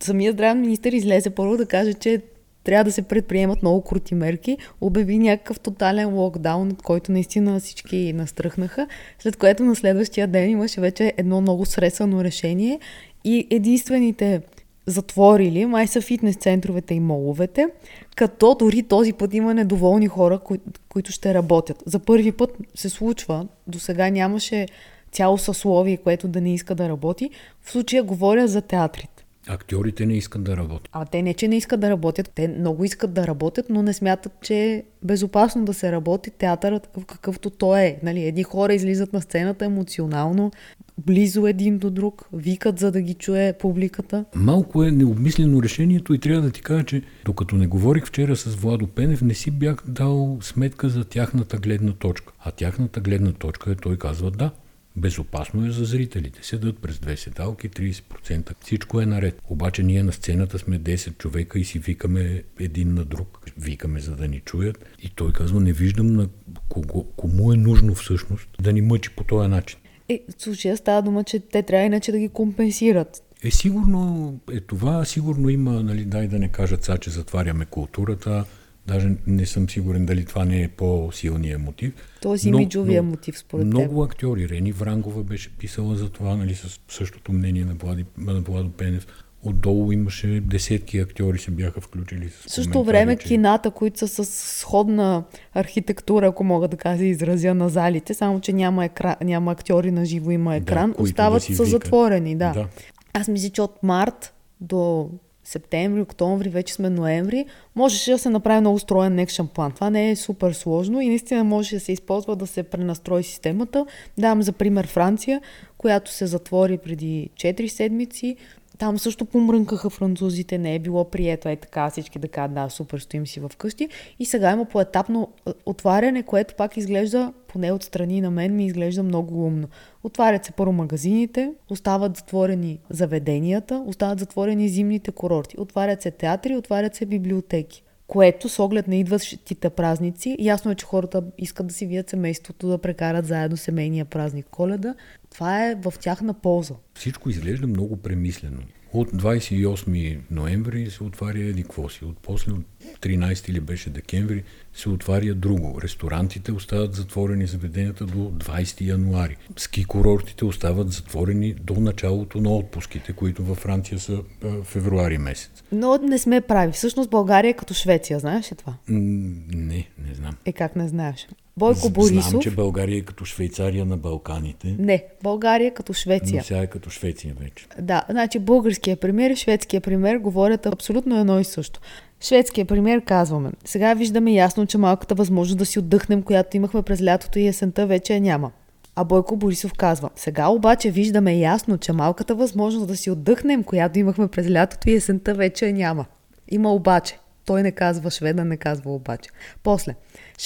Самият 0.00 0.36
здравен 0.36 0.60
министр 0.60 0.96
излезе 0.96 1.30
първо 1.30 1.56
да 1.56 1.66
каже, 1.66 1.94
че 1.94 2.22
трябва 2.64 2.84
да 2.84 2.92
се 2.92 3.02
предприемат 3.02 3.62
много 3.62 3.84
крути 3.84 4.14
мерки. 4.14 4.58
Обяви 4.80 5.18
някакъв 5.18 5.60
тотален 5.60 6.14
локдаун, 6.14 6.70
от 6.70 6.82
който 6.82 7.12
наистина 7.12 7.60
всички 7.60 8.12
настръхнаха, 8.12 8.86
след 9.18 9.36
което 9.36 9.64
на 9.64 9.76
следващия 9.76 10.26
ден 10.26 10.50
имаше 10.50 10.80
вече 10.80 11.12
едно 11.16 11.40
много 11.40 11.66
сресано 11.66 12.24
решение 12.24 12.80
и 13.24 13.46
единствените 13.50 14.40
затворили, 14.86 15.66
май 15.66 15.86
са 15.86 16.00
фитнес 16.00 16.36
центровете 16.36 16.94
и 16.94 17.00
моловете, 17.00 17.68
като 18.16 18.54
дори 18.54 18.82
този 18.82 19.12
път 19.12 19.34
има 19.34 19.54
недоволни 19.54 20.08
хора, 20.08 20.38
кои, 20.38 20.58
които 20.88 21.12
ще 21.12 21.34
работят. 21.34 21.82
За 21.86 21.98
първи 21.98 22.32
път 22.32 22.50
се 22.74 22.88
случва, 22.88 23.46
до 23.66 23.78
сега 23.78 24.10
нямаше 24.10 24.66
цяло 25.12 25.38
съсловие, 25.38 25.96
което 25.96 26.28
да 26.28 26.40
не 26.40 26.54
иска 26.54 26.74
да 26.74 26.88
работи. 26.88 27.30
В 27.62 27.70
случая 27.70 28.02
говоря 28.02 28.48
за 28.48 28.62
театрите. 28.62 29.23
Актьорите 29.48 30.06
не 30.06 30.14
искат 30.14 30.44
да 30.44 30.56
работят. 30.56 30.88
А 30.92 31.04
те 31.04 31.22
не, 31.22 31.34
че 31.34 31.48
не 31.48 31.56
искат 31.56 31.80
да 31.80 31.90
работят, 31.90 32.30
те 32.34 32.48
много 32.48 32.84
искат 32.84 33.12
да 33.12 33.26
работят, 33.26 33.66
но 33.70 33.82
не 33.82 33.92
смятат, 33.92 34.32
че 34.42 34.54
е 34.54 34.82
безопасно 35.02 35.64
да 35.64 35.74
се 35.74 35.92
работи 35.92 36.30
театърът 36.30 36.88
какъвто 37.06 37.50
той 37.50 37.80
е. 37.80 37.98
Нали, 38.02 38.24
едни 38.24 38.42
хора 38.42 38.74
излизат 38.74 39.12
на 39.12 39.20
сцената 39.20 39.64
емоционално, 39.64 40.50
близо 40.98 41.46
един 41.46 41.78
до 41.78 41.90
друг, 41.90 42.28
викат 42.32 42.78
за 42.78 42.92
да 42.92 43.00
ги 43.00 43.14
чуе 43.14 43.54
публиката. 43.60 44.24
Малко 44.34 44.84
е 44.84 44.90
необмислено 44.90 45.62
решението 45.62 46.14
и 46.14 46.18
трябва 46.18 46.42
да 46.42 46.50
ти 46.50 46.62
кажа, 46.62 46.84
че 46.84 47.02
докато 47.24 47.56
не 47.56 47.66
говорих 47.66 48.06
вчера 48.06 48.36
с 48.36 48.54
Владо 48.54 48.86
Пенев, 48.86 49.22
не 49.22 49.34
си 49.34 49.50
бях 49.50 49.82
дал 49.88 50.38
сметка 50.40 50.88
за 50.88 51.04
тяхната 51.04 51.56
гледна 51.56 51.92
точка. 51.92 52.32
А 52.40 52.50
тяхната 52.50 53.00
гледна 53.00 53.32
точка 53.32 53.72
е, 53.72 53.74
той 53.74 53.96
казва 53.96 54.30
да, 54.30 54.50
Безопасно 54.96 55.66
е 55.66 55.70
за 55.70 55.84
зрителите. 55.84 56.38
Седат 56.42 56.78
през 56.78 56.98
две 56.98 57.16
седалки, 57.16 57.70
30%. 57.70 58.52
Всичко 58.60 59.00
е 59.00 59.06
наред. 59.06 59.42
Обаче 59.48 59.82
ние 59.82 60.02
на 60.02 60.12
сцената 60.12 60.58
сме 60.58 60.80
10 60.80 61.18
човека 61.18 61.58
и 61.58 61.64
си 61.64 61.78
викаме 61.78 62.42
един 62.60 62.94
на 62.94 63.04
друг. 63.04 63.40
Викаме 63.58 64.00
за 64.00 64.16
да 64.16 64.28
ни 64.28 64.40
чуят. 64.40 64.84
И 65.02 65.10
той 65.10 65.32
казва, 65.32 65.60
не 65.60 65.72
виждам 65.72 66.06
на 66.06 66.28
кого, 66.68 67.04
кому 67.16 67.52
е 67.52 67.56
нужно 67.56 67.94
всъщност 67.94 68.48
да 68.60 68.72
ни 68.72 68.80
мъчи 68.80 69.10
по 69.10 69.24
този 69.24 69.48
начин. 69.48 69.78
Е, 70.08 70.20
случая 70.38 70.76
става 70.76 71.02
дума, 71.02 71.24
че 71.24 71.40
те 71.40 71.62
трябва 71.62 71.86
иначе 71.86 72.12
да 72.12 72.18
ги 72.18 72.28
компенсират. 72.28 73.22
Е, 73.44 73.50
сигурно 73.50 74.34
е 74.52 74.60
това, 74.60 75.04
сигурно 75.04 75.48
има, 75.48 75.82
нали, 75.82 76.04
дай 76.04 76.28
да 76.28 76.38
не 76.38 76.48
кажат 76.48 76.84
сега, 76.84 76.98
че 76.98 77.10
затваряме 77.10 77.64
културата, 77.64 78.44
Даже 78.86 79.16
не 79.26 79.46
съм 79.46 79.70
сигурен 79.70 80.06
дали 80.06 80.24
това 80.24 80.44
не 80.44 80.62
е 80.62 80.68
по-силният 80.68 81.62
мотив. 81.62 81.92
Тоест 82.22 82.44
имиджовия 82.44 83.02
мотив, 83.02 83.38
според 83.38 83.66
много 83.66 83.82
теб. 83.82 83.90
Много 83.90 84.02
актьори. 84.02 84.48
Рени 84.48 84.72
Врангова 84.72 85.24
беше 85.24 85.50
писала 85.50 85.96
за 85.96 86.08
това, 86.08 86.36
нали, 86.36 86.54
с 86.54 86.80
същото 86.88 87.32
мнение 87.32 87.64
на, 87.64 87.74
Влади, 87.74 88.04
на 88.18 88.40
Владо 88.40 88.70
Пенев. 88.70 89.06
Отдолу 89.42 89.92
имаше 89.92 90.40
десетки 90.40 90.98
актьори 90.98 91.38
се 91.38 91.50
бяха 91.50 91.80
включили. 91.80 92.28
В 92.28 92.44
същото 92.46 92.84
време 92.84 93.16
че... 93.16 93.26
кината, 93.26 93.70
които 93.70 93.98
са 93.98 94.08
с 94.08 94.24
сходна 94.60 95.24
архитектура, 95.52 96.26
ако 96.26 96.44
мога 96.44 96.68
да 96.68 96.76
кажа, 96.76 97.04
изразя 97.04 97.54
на 97.54 97.68
залите, 97.68 98.14
само 98.14 98.40
че 98.40 98.52
няма, 98.52 98.84
екра... 98.84 99.16
няма 99.24 99.52
актьори 99.52 99.90
на 99.90 100.04
живо, 100.04 100.30
има 100.30 100.56
екран, 100.56 100.94
да, 100.96 101.02
остават 101.02 101.46
да 101.48 101.56
са 101.56 101.64
затворени. 101.64 102.36
Да. 102.36 102.52
да. 102.52 102.68
Аз 103.12 103.28
мисля, 103.28 103.50
че 103.50 103.62
от 103.62 103.82
март 103.82 104.34
до 104.60 105.10
септември, 105.44 106.00
октомври, 106.00 106.48
вече 106.48 106.74
сме 106.74 106.90
ноември, 106.90 107.44
можеше 107.74 108.10
да 108.10 108.18
се 108.18 108.30
направи 108.30 108.60
много 108.60 108.78
строен 108.78 109.18
екшен 109.18 109.46
план. 109.46 109.72
Това 109.72 109.90
не 109.90 110.10
е 110.10 110.16
супер 110.16 110.52
сложно 110.52 111.00
и 111.00 111.08
наистина 111.08 111.44
може 111.44 111.76
да 111.76 111.80
се 111.80 111.92
използва 111.92 112.36
да 112.36 112.46
се 112.46 112.62
пренастрои 112.62 113.22
системата. 113.22 113.86
Давам 114.18 114.42
за 114.42 114.52
пример 114.52 114.86
Франция, 114.86 115.40
която 115.78 116.10
се 116.10 116.26
затвори 116.26 116.78
преди 116.78 117.30
4 117.36 117.66
седмици. 117.66 118.36
Там 118.84 118.98
също 118.98 119.24
помрънкаха 119.24 119.90
французите, 119.90 120.58
не 120.58 120.74
е 120.74 120.78
било 120.78 121.04
прието 121.04 121.48
е 121.48 121.56
така 121.56 121.90
всички 121.90 122.18
да 122.18 122.28
кажат 122.28 122.54
да, 122.54 122.68
супер, 122.68 122.98
стоим 122.98 123.26
си 123.26 123.40
вкъщи. 123.50 123.88
И 124.18 124.24
сега 124.24 124.52
има 124.52 124.64
поетапно 124.64 125.28
отваряне, 125.66 126.22
което 126.22 126.54
пак 126.54 126.76
изглежда, 126.76 127.32
поне 127.48 127.72
от 127.72 127.82
страни 127.82 128.20
на 128.20 128.30
мен, 128.30 128.56
ми 128.56 128.66
изглежда 128.66 129.02
много 129.02 129.46
умно. 129.46 129.68
Отварят 130.02 130.44
се 130.44 130.52
първо 130.52 130.72
магазините, 130.72 131.52
остават 131.70 132.16
затворени 132.16 132.78
заведенията, 132.90 133.84
остават 133.86 134.18
затворени 134.18 134.68
зимните 134.68 135.12
курорти, 135.12 135.60
отварят 135.60 136.02
се 136.02 136.10
театри, 136.10 136.56
отварят 136.56 136.94
се 136.94 137.06
библиотеки. 137.06 137.84
Което 138.06 138.48
с 138.48 138.58
оглед 138.58 138.88
на 138.88 138.96
идващите 138.96 139.70
празници, 139.70 140.36
ясно 140.38 140.70
е, 140.70 140.74
че 140.74 140.86
хората 140.86 141.22
искат 141.38 141.66
да 141.66 141.74
си 141.74 141.86
видят 141.86 142.10
семейството, 142.10 142.68
да 142.68 142.78
прекарат 142.78 143.26
заедно 143.26 143.56
семейния 143.56 144.04
празник 144.04 144.46
Коледа. 144.50 144.94
Това 145.30 145.66
е 145.66 145.74
в 145.74 145.94
тяхна 146.00 146.34
полза. 146.34 146.74
Всичко 146.94 147.30
изглежда 147.30 147.66
много 147.66 147.96
премислено. 147.96 148.62
От 148.94 149.12
28 149.12 150.18
ноември 150.30 150.90
се 150.90 151.04
отваря 151.04 151.38
еди 151.38 151.62
какво 151.62 151.88
си. 151.88 152.04
От 152.04 152.16
после 152.22 152.52
от 152.52 152.64
13 153.00 153.50
или 153.50 153.60
беше 153.60 153.90
декември 153.90 154.42
се 154.74 154.88
отваря 154.88 155.34
друго. 155.34 155.80
Ресторантите 155.82 156.52
остават 156.52 156.94
затворени 156.94 157.46
заведенията 157.46 158.06
до 158.06 158.18
20 158.18 158.80
януари. 158.80 159.36
Ски 159.56 159.84
курортите 159.84 160.44
остават 160.44 160.92
затворени 160.92 161.54
до 161.54 161.74
началото 161.74 162.40
на 162.40 162.56
отпуските, 162.56 163.12
които 163.12 163.44
във 163.44 163.58
Франция 163.58 163.98
са 163.98 164.22
февруари 164.64 165.18
месец. 165.18 165.62
Но 165.72 165.98
не 165.98 166.18
сме 166.18 166.40
прави. 166.40 166.72
Всъщност 166.72 167.10
България 167.10 167.48
е 167.48 167.56
като 167.56 167.74
Швеция, 167.74 168.18
знаеш 168.18 168.52
ли 168.52 168.56
това? 168.56 168.74
не, 168.88 169.88
не 170.08 170.14
знам. 170.14 170.36
Е 170.44 170.52
как 170.52 170.76
не 170.76 170.88
знаеш? 170.88 171.26
Бойко 171.56 171.90
Борисов. 171.90 172.30
Знам, 172.30 172.42
че 172.42 172.50
България 172.50 172.98
е 172.98 173.00
като 173.00 173.24
Швейцария 173.24 173.84
на 173.84 173.96
Балканите. 173.96 174.76
Не, 174.78 175.04
България 175.22 175.66
е 175.66 175.74
като 175.74 175.92
Швеция. 175.92 176.36
Но 176.36 176.44
сега 176.44 176.60
е 176.60 176.66
като 176.66 176.90
Швеция 176.90 177.34
вече. 177.40 177.66
Да, 177.80 178.02
значи 178.10 178.38
българския 178.38 178.96
премьер 178.96 179.30
и 179.30 179.36
шведския 179.36 179.80
премьер 179.80 180.16
говорят 180.16 180.66
абсолютно 180.66 181.20
едно 181.20 181.40
и 181.40 181.44
също. 181.44 181.80
Шведския 182.20 182.64
премьер 182.64 183.04
казваме. 183.04 183.50
Сега 183.64 183.94
виждаме 183.94 184.32
ясно, 184.32 184.66
че 184.66 184.78
малката 184.78 185.14
възможност 185.14 185.58
да 185.58 185.66
си 185.66 185.78
отдъхнем, 185.78 186.22
която 186.22 186.56
имахме 186.56 186.82
през 186.82 187.02
лятото 187.02 187.38
и 187.38 187.46
есента, 187.46 187.86
вече 187.86 188.20
няма. 188.20 188.50
А 188.96 189.04
Бойко 189.04 189.36
Борисов 189.36 189.72
казва, 189.72 190.10
сега 190.16 190.48
обаче 190.48 190.90
виждаме 190.90 191.34
ясно, 191.34 191.78
че 191.78 191.92
малката 191.92 192.34
възможност 192.34 192.86
да 192.86 192.96
си 192.96 193.10
отдъхнем, 193.10 193.62
която 193.62 193.98
имахме 193.98 194.28
през 194.28 194.50
лятото 194.50 194.90
и 194.90 194.94
есента, 194.94 195.34
вече 195.34 195.72
няма. 195.72 196.06
Има 196.48 196.74
обаче. 196.74 197.18
Той 197.46 197.62
не 197.62 197.72
казва 197.72 198.10
шведа, 198.10 198.44
не 198.44 198.56
казва 198.56 198.94
обаче. 198.94 199.30
После. 199.62 199.94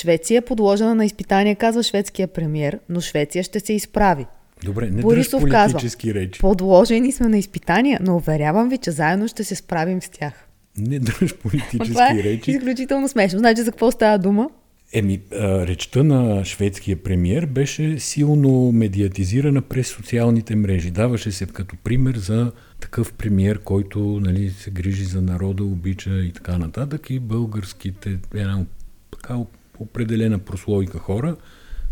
Швеция 0.00 0.38
е 0.38 0.40
подложена 0.40 0.95
на 0.95 1.05
изпитание, 1.05 1.55
казва 1.55 1.83
шведския 1.83 2.28
премьер, 2.28 2.78
но 2.88 3.00
Швеция 3.00 3.45
ще 3.45 3.61
се 3.61 3.73
изправи. 3.73 4.26
Добре, 4.64 4.90
не 4.90 5.02
Борисов 5.02 5.40
политически 5.40 6.09
казва, 6.09 6.21
речи. 6.21 6.40
Подложени 6.40 7.12
сме 7.12 7.28
на 7.28 7.38
изпитания, 7.38 7.99
но 8.02 8.17
уверявам 8.17 8.69
ви, 8.69 8.78
че 8.78 8.90
заедно 8.90 9.28
ще 9.28 9.45
се 9.45 9.55
справим 9.55 10.02
с 10.02 10.09
тях. 10.09 10.49
Не 10.78 10.99
дръж 10.99 11.35
политически 11.35 11.88
това 11.88 12.11
е 12.11 12.23
речи. 12.23 12.50
изключително 12.50 13.09
смешно. 13.09 13.38
Значи 13.38 13.62
за 13.62 13.71
какво 13.71 13.90
става 13.90 14.19
дума? 14.19 14.50
Еми, 14.93 15.21
речта 15.33 16.02
на 16.02 16.45
шведския 16.45 17.02
премьер 17.02 17.47
беше 17.47 17.99
силно 17.99 18.73
медиатизирана 18.73 19.62
през 19.62 19.88
социалните 19.88 20.57
мрежи. 20.57 20.90
Даваше 20.90 21.33
се 21.33 21.47
като 21.47 21.76
пример 21.85 22.17
за 22.17 22.52
такъв 22.81 23.12
премьер, 23.12 23.59
който 23.59 23.99
нали, 23.99 24.50
се 24.50 24.71
грижи 24.71 25.05
за 25.05 25.23
народа, 25.23 25.64
обича 25.64 26.11
и 26.11 26.33
така 26.33 26.59
нататък. 26.59 27.11
И 27.11 27.19
българските, 27.19 28.19
една 28.35 28.64
така 29.12 29.37
определена 29.80 30.38
прослойка 30.38 30.99
хора 30.99 31.37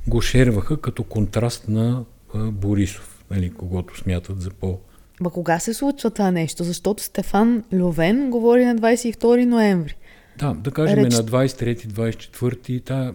го 0.08 0.20
шерваха 0.20 0.80
като 0.80 1.04
контраст 1.04 1.68
на 1.68 2.04
Борисов, 2.34 3.24
нали, 3.30 3.50
когато 3.50 3.98
смятат 3.98 4.40
за 4.40 4.50
по- 4.50 4.78
Ма 5.20 5.30
кога 5.30 5.58
се 5.58 5.74
случва 5.74 6.10
това 6.10 6.30
нещо? 6.30 6.64
Защото 6.64 7.02
Стефан 7.02 7.64
Льовен 7.80 8.30
говори 8.30 8.64
на 8.64 8.76
22 8.76 9.44
ноември. 9.44 9.96
Да, 10.38 10.54
да 10.54 10.70
кажем 10.70 11.04
Реч... 11.04 11.14
на 11.14 11.24
23-24, 11.24 12.84
та, 12.84 13.14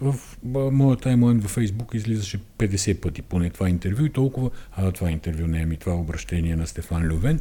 в, 0.00 0.12
в 0.12 0.36
моя 0.72 0.96
таймлайн 0.96 1.40
във 1.40 1.50
Фейсбук 1.50 1.94
излизаше 1.94 2.40
50 2.58 3.00
пъти 3.00 3.22
поне 3.22 3.50
това 3.50 3.68
интервю 3.68 4.04
и 4.04 4.10
толкова, 4.10 4.50
а 4.72 4.92
това 4.92 5.10
интервю 5.10 5.46
не 5.46 5.60
е 5.60 5.66
ми 5.66 5.76
това 5.76 5.94
обращение 5.94 6.56
на 6.56 6.66
Стефан 6.66 7.12
Льовен. 7.12 7.40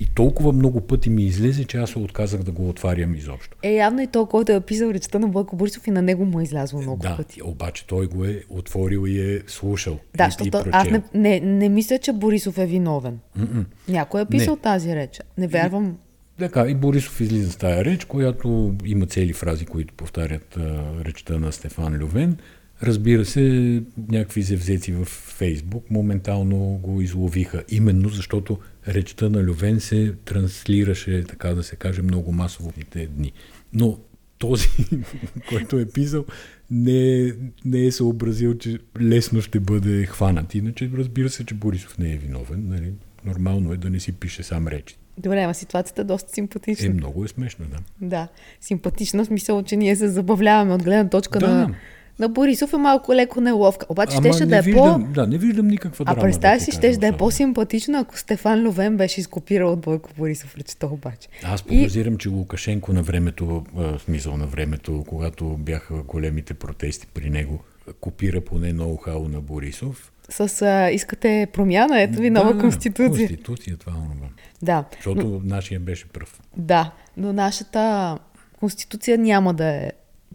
И 0.00 0.06
толкова 0.14 0.52
много 0.52 0.80
пъти 0.80 1.10
ми 1.10 1.24
излезе, 1.24 1.64
че 1.64 1.78
аз 1.78 1.90
се 1.90 1.98
отказах 1.98 2.42
да 2.42 2.52
го 2.52 2.68
отварям 2.68 3.14
изобщо. 3.14 3.56
Е, 3.62 3.72
явно 3.72 4.02
и 4.02 4.06
то, 4.06 4.26
който 4.26 4.52
е 4.52 4.60
писал 4.60 4.90
речта 4.90 5.18
на 5.18 5.28
Бойко 5.28 5.56
Борисов 5.56 5.86
и 5.86 5.90
на 5.90 6.02
него 6.02 6.24
му 6.24 6.40
е 6.40 6.42
излязло 6.42 6.82
много 6.82 7.02
да, 7.02 7.16
пъти. 7.16 7.42
Обаче 7.42 7.86
той 7.86 8.06
го 8.06 8.24
е 8.24 8.42
отворил 8.48 9.06
и 9.06 9.34
е 9.34 9.40
слушал. 9.46 9.98
Да, 10.16 10.24
защото 10.24 10.64
аз 10.72 10.90
не, 10.90 11.02
не, 11.14 11.40
не 11.40 11.68
мисля, 11.68 11.98
че 11.98 12.12
Борисов 12.12 12.58
е 12.58 12.66
виновен. 12.66 13.18
Mm-mm. 13.38 13.64
Някой 13.88 14.20
е 14.20 14.24
писал 14.24 14.54
не. 14.54 14.60
тази 14.60 14.96
реч. 14.96 15.20
Не 15.38 15.46
вярвам. 15.46 15.86
И, 15.86 16.38
така, 16.38 16.66
и 16.68 16.74
Борисов 16.74 17.20
излиза 17.20 17.50
с 17.50 17.56
тази 17.56 17.84
реч, 17.84 18.04
която 18.04 18.74
има 18.84 19.06
цели 19.06 19.32
фрази, 19.32 19.66
които 19.66 19.94
повтарят 19.94 20.56
а, 20.56 20.82
речта 21.04 21.38
на 21.38 21.52
Стефан 21.52 21.98
Лювен. 21.98 22.36
Разбира 22.82 23.24
се, 23.24 23.82
някакви 24.08 24.42
зевзеци 24.42 24.92
в 24.92 25.04
Фейсбук 25.04 25.90
моментално 25.90 26.56
го 26.58 27.00
изловиха, 27.00 27.64
именно 27.68 28.08
защото 28.08 28.58
речта 28.88 29.28
на 29.28 29.44
Лювен 29.44 29.80
се 29.80 30.14
транслираше, 30.24 31.24
така 31.28 31.54
да 31.54 31.62
се 31.62 31.76
каже, 31.76 32.02
много 32.02 32.32
масово 32.32 32.70
в 32.70 32.84
тези 32.90 33.06
дни. 33.06 33.32
Но 33.72 33.98
този, 34.38 34.68
който 35.48 35.78
е 35.78 35.88
писал, 35.88 36.24
не, 36.70 37.32
не 37.64 37.86
е 37.86 37.92
съобразил, 37.92 38.58
че 38.58 38.78
лесно 39.00 39.40
ще 39.40 39.60
бъде 39.60 40.06
хванат. 40.06 40.54
Иначе 40.54 40.90
разбира 40.96 41.30
се, 41.30 41.46
че 41.46 41.54
Борисов 41.54 41.98
не 41.98 42.12
е 42.12 42.16
виновен. 42.16 42.68
Нали? 42.68 42.92
Нормално 43.24 43.72
е 43.72 43.76
да 43.76 43.90
не 43.90 44.00
си 44.00 44.12
пише 44.12 44.42
сам 44.42 44.68
речи. 44.68 44.96
Добре, 45.18 45.42
ама 45.42 45.54
ситуацията 45.54 46.00
е 46.00 46.04
доста 46.04 46.32
симпатична. 46.32 46.86
Е, 46.86 46.90
много 46.90 47.24
е 47.24 47.28
смешно, 47.28 47.64
да. 47.70 47.78
Да, 48.06 48.28
симпатична 48.60 49.24
в 49.24 49.26
смисъл, 49.26 49.62
че 49.62 49.76
ние 49.76 49.96
се 49.96 50.08
забавляваме 50.08 50.74
от 50.74 50.82
гледна 50.82 51.08
точка 51.08 51.38
Да. 51.38 51.48
на, 51.48 51.74
на 52.18 52.28
Борисов 52.28 52.72
е 52.72 52.76
малко 52.76 53.14
леко 53.14 53.40
неловка. 53.40 53.86
Обаче 53.88 54.16
Ама 54.16 54.22
щеше 54.24 54.46
да 54.46 54.58
е 54.58 54.62
виждам, 54.62 55.04
по... 55.04 55.10
Да, 55.10 55.26
не 55.26 55.38
виждам 55.38 55.66
никаква 55.66 56.04
А 56.04 56.06
драма. 56.06 56.22
представя 56.22 56.58
ти 56.58 56.64
си, 56.64 56.70
кажа 56.70 56.78
щеше 56.78 56.98
да 56.98 57.06
е 57.06 57.12
по-симпатично, 57.12 57.98
ако 57.98 58.18
Стефан 58.18 58.66
Ловен 58.66 58.96
беше 58.96 59.20
изкопирал 59.20 59.72
от 59.72 59.80
Бойко 59.80 60.10
Борисов 60.18 60.56
речта 60.56 60.86
обаче. 60.86 61.28
Аз 61.44 61.60
И- 61.60 61.64
подозирам, 61.64 62.16
че 62.16 62.28
Лукашенко 62.28 62.92
на 62.92 63.02
времето, 63.02 63.64
а, 63.76 63.98
в 63.98 64.00
смисъл 64.00 64.36
на 64.36 64.46
времето, 64.46 65.04
когато 65.08 65.44
бяха 65.46 65.94
големите 65.96 66.54
протести 66.54 67.06
при 67.06 67.30
него, 67.30 67.58
копира 68.00 68.40
поне 68.40 68.72
ноу-хау 68.72 69.28
на 69.28 69.40
Борисов. 69.40 70.12
С 70.28 70.62
а, 70.62 70.90
искате 70.90 71.46
промяна, 71.52 72.00
ето 72.02 72.20
ви 72.20 72.30
нова 72.30 72.54
Да, 72.54 72.60
конституция. 72.60 73.08
Конституция, 73.28 73.76
това 73.76 73.92
е. 73.92 74.28
Да, 74.62 74.84
Защото 74.96 75.40
нашия 75.44 75.80
беше 75.80 76.06
пръв. 76.06 76.40
да, 76.56 76.90
но 77.16 77.32
нашата 77.32 78.18
конституция 78.58 79.18
няма 79.18 79.54
да 79.54 79.66
е 79.66 79.90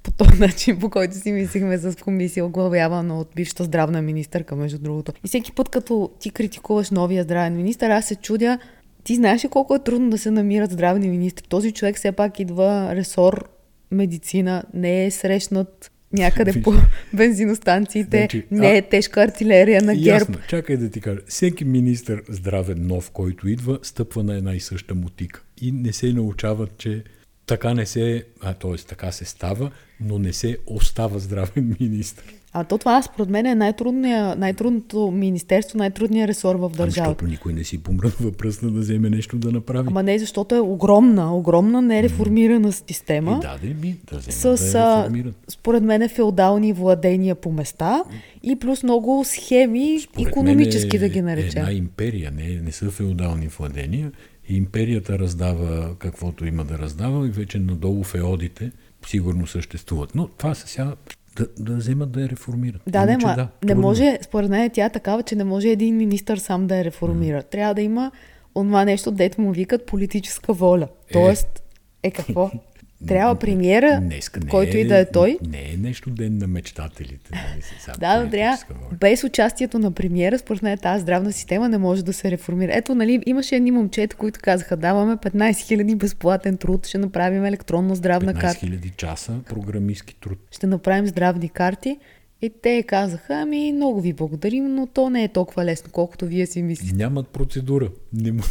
по 0.07 0.25
този 0.25 0.39
начин, 0.39 0.79
по 0.79 0.89
който 0.89 1.15
си 1.15 1.31
мислихме 1.31 1.77
с 1.77 2.03
комисия, 2.03 2.45
оглавявана 2.45 3.19
от 3.19 3.29
бившата 3.35 3.63
здравна 3.63 4.01
министърка, 4.01 4.55
между 4.55 4.79
другото. 4.79 5.11
И 5.25 5.27
всеки 5.27 5.51
път, 5.51 5.69
като 5.69 6.11
ти 6.19 6.29
критикуваш 6.29 6.91
новия 6.91 7.23
здравен 7.23 7.55
министр, 7.55 7.85
аз 7.85 8.05
се 8.05 8.15
чудя, 8.15 8.59
ти 9.03 9.15
знаеш 9.15 9.43
ли 9.43 9.49
колко 9.49 9.75
е 9.75 9.83
трудно 9.83 10.09
да 10.09 10.17
се 10.17 10.31
намират 10.31 10.71
здравни 10.71 11.09
министри? 11.09 11.47
Този 11.49 11.71
човек 11.71 11.95
все 11.95 12.11
пак 12.11 12.39
идва 12.39 12.95
ресор 12.95 13.49
медицина, 13.91 14.63
не 14.73 15.05
е 15.05 15.11
срещнат 15.11 15.91
някъде 16.13 16.61
по 16.61 16.73
бензиностанциите, 17.13 18.17
Значи, 18.17 18.45
не 18.51 18.67
а- 18.67 18.75
е 18.75 18.81
тежка 18.81 19.21
артилерия 19.21 19.81
на 19.81 19.95
ГЕРБ. 19.95 20.07
Ясно, 20.09 20.35
чакай 20.47 20.77
да 20.77 20.89
ти 20.89 21.01
кажа. 21.01 21.19
Всеки 21.27 21.65
министр 21.65 22.21
здравен 22.29 22.87
нов, 22.87 23.11
който 23.11 23.49
идва, 23.49 23.79
стъпва 23.83 24.23
на 24.23 24.37
една 24.37 24.55
и 24.55 24.59
съща 24.59 24.95
мутика. 24.95 25.43
И 25.61 25.71
не 25.71 25.93
се 25.93 26.13
научават, 26.13 26.77
че 26.77 27.03
така 27.47 27.73
не 27.73 27.85
се, 27.85 28.23
а, 28.41 28.53
т.е. 28.53 28.75
така 28.77 29.11
се 29.11 29.25
става, 29.25 29.71
но 29.99 30.19
не 30.19 30.33
се 30.33 30.57
остава 30.67 31.19
здравен 31.19 31.75
министр. 31.79 32.23
А 32.53 32.63
то 32.63 32.77
това 32.77 33.01
според 33.01 33.29
мен 33.29 33.45
е 33.45 33.55
най-трудния, 33.55 34.35
най-трудното 34.35 35.11
министерство, 35.11 35.77
най-трудният 35.77 36.29
ресор 36.29 36.55
в 36.55 36.63
Ами, 36.63 36.71
държавата. 36.77 37.09
защото 37.09 37.25
никой 37.25 37.53
не 37.53 37.63
си 37.63 37.77
помръдва 37.83 38.31
пръстна 38.31 38.71
да 38.71 38.79
вземе 38.79 39.09
нещо 39.09 39.37
да 39.37 39.51
направи. 39.51 39.87
Ама 39.87 40.03
не, 40.03 40.19
защото 40.19 40.55
е 40.55 40.59
огромна, 40.59 41.35
огромна 41.35 41.81
нереформирана 41.81 42.71
система. 42.71 43.39
И 43.43 43.47
даде 43.47 43.73
ми 43.81 43.97
да 44.11 44.17
вземат 44.17 44.59
с, 44.59 44.71
да 44.71 44.79
я 44.79 44.85
а, 44.85 45.03
реформират. 45.03 45.35
според 45.49 45.83
мен, 45.83 46.09
феодални 46.09 46.73
владения 46.73 47.35
по 47.35 47.51
места 47.51 48.03
и 48.43 48.55
плюс 48.55 48.83
много 48.83 49.23
схеми, 49.25 49.99
Според 50.03 50.27
економически 50.27 50.95
е 50.95 50.99
да 50.99 51.09
ги 51.09 51.21
наречем. 51.21 51.61
Една 51.61 51.71
империя, 51.71 52.31
не, 52.31 52.61
не 52.61 52.71
са 52.71 52.91
феодални 52.91 53.47
владения. 53.47 54.11
Империята 54.49 55.19
раздава 55.19 55.95
каквото 55.99 56.45
има 56.45 56.65
да 56.65 56.77
раздава 56.77 57.27
и 57.27 57.29
вече 57.29 57.59
надолу 57.59 58.03
феодите 58.03 58.71
сигурно 59.07 59.47
съществуват. 59.47 60.15
Но 60.15 60.27
това 60.27 60.55
са 60.55 60.67
сега 60.67 60.95
да, 61.35 61.47
да 61.59 61.75
вземат 61.75 62.11
да 62.11 62.21
я 62.21 62.29
реформират. 62.29 62.81
Да, 62.87 63.05
да, 63.05 63.11
Иначе 63.11 63.25
ма, 63.25 63.35
не 63.35 63.67
трудно. 63.67 63.81
може, 63.81 64.19
според 64.21 64.49
мен 64.49 64.69
тя 64.73 64.85
е 64.85 64.91
такава, 64.91 65.23
че 65.23 65.35
не 65.35 65.43
може 65.43 65.69
един 65.69 65.97
министър 65.97 66.37
сам 66.37 66.67
да 66.67 66.77
я 66.77 66.83
реформира. 66.83 67.43
Трябва 67.43 67.73
да 67.73 67.81
има 67.81 68.11
онова 68.55 68.85
нещо, 68.85 69.11
дето 69.11 69.41
му 69.41 69.51
викат 69.51 69.85
политическа 69.85 70.53
воля. 70.53 70.87
Тоест, 71.13 71.63
е 72.03 72.11
какво? 72.11 72.51
Трябва 73.07 73.35
премиера, 73.35 73.99
Днеска 74.01 74.39
не 74.39 74.47
който 74.47 74.77
е, 74.77 74.79
и 74.79 74.87
да 74.87 74.97
е 74.97 75.11
той. 75.11 75.37
Не 75.47 75.71
е 75.73 75.77
нещо 75.77 76.09
ден 76.09 76.37
на 76.37 76.47
мечтателите. 76.47 77.31
Нали, 77.31 77.61
сега 77.61 77.97
Да, 77.99 78.23
но 78.23 78.29
трябва, 78.29 78.57
без 78.99 79.23
участието 79.23 79.79
на 79.79 79.91
премиера, 79.91 80.39
според 80.39 80.61
мен 80.61 80.77
тази 80.77 81.01
здравна 81.01 81.31
система 81.31 81.69
не 81.69 81.77
може 81.77 82.05
да 82.05 82.13
се 82.13 82.31
реформира. 82.31 82.71
Ето, 82.75 82.95
нали, 82.95 83.21
имаше 83.25 83.55
едни 83.55 83.71
момчета, 83.71 84.15
които 84.15 84.39
казаха, 84.43 84.77
даваме 84.77 85.15
15 85.15 85.51
000 85.51 85.95
безплатен 85.95 86.57
труд, 86.57 86.87
ще 86.87 86.97
направим 86.97 87.45
електронна 87.45 87.95
здравна 87.95 88.33
15 88.33 88.41
карта, 88.41 88.65
000 88.65 88.95
часа 88.95 89.33
програмистски 89.49 90.15
труд. 90.15 90.39
ще 90.51 90.67
направим 90.67 91.07
здравни 91.07 91.49
карти. 91.49 91.97
И 92.41 92.51
те 92.61 92.83
казаха, 92.83 93.33
ами 93.33 93.73
много 93.73 94.01
ви 94.01 94.13
благодарим, 94.13 94.75
но 94.75 94.87
то 94.87 95.09
не 95.09 95.23
е 95.23 95.27
толкова 95.27 95.65
лесно, 95.65 95.89
колкото 95.91 96.25
вие 96.25 96.45
си 96.45 96.61
мислите. 96.61 96.95
Нямат 96.95 97.27
процедура. 97.27 97.89
Не, 98.13 98.31
м- 98.31 98.43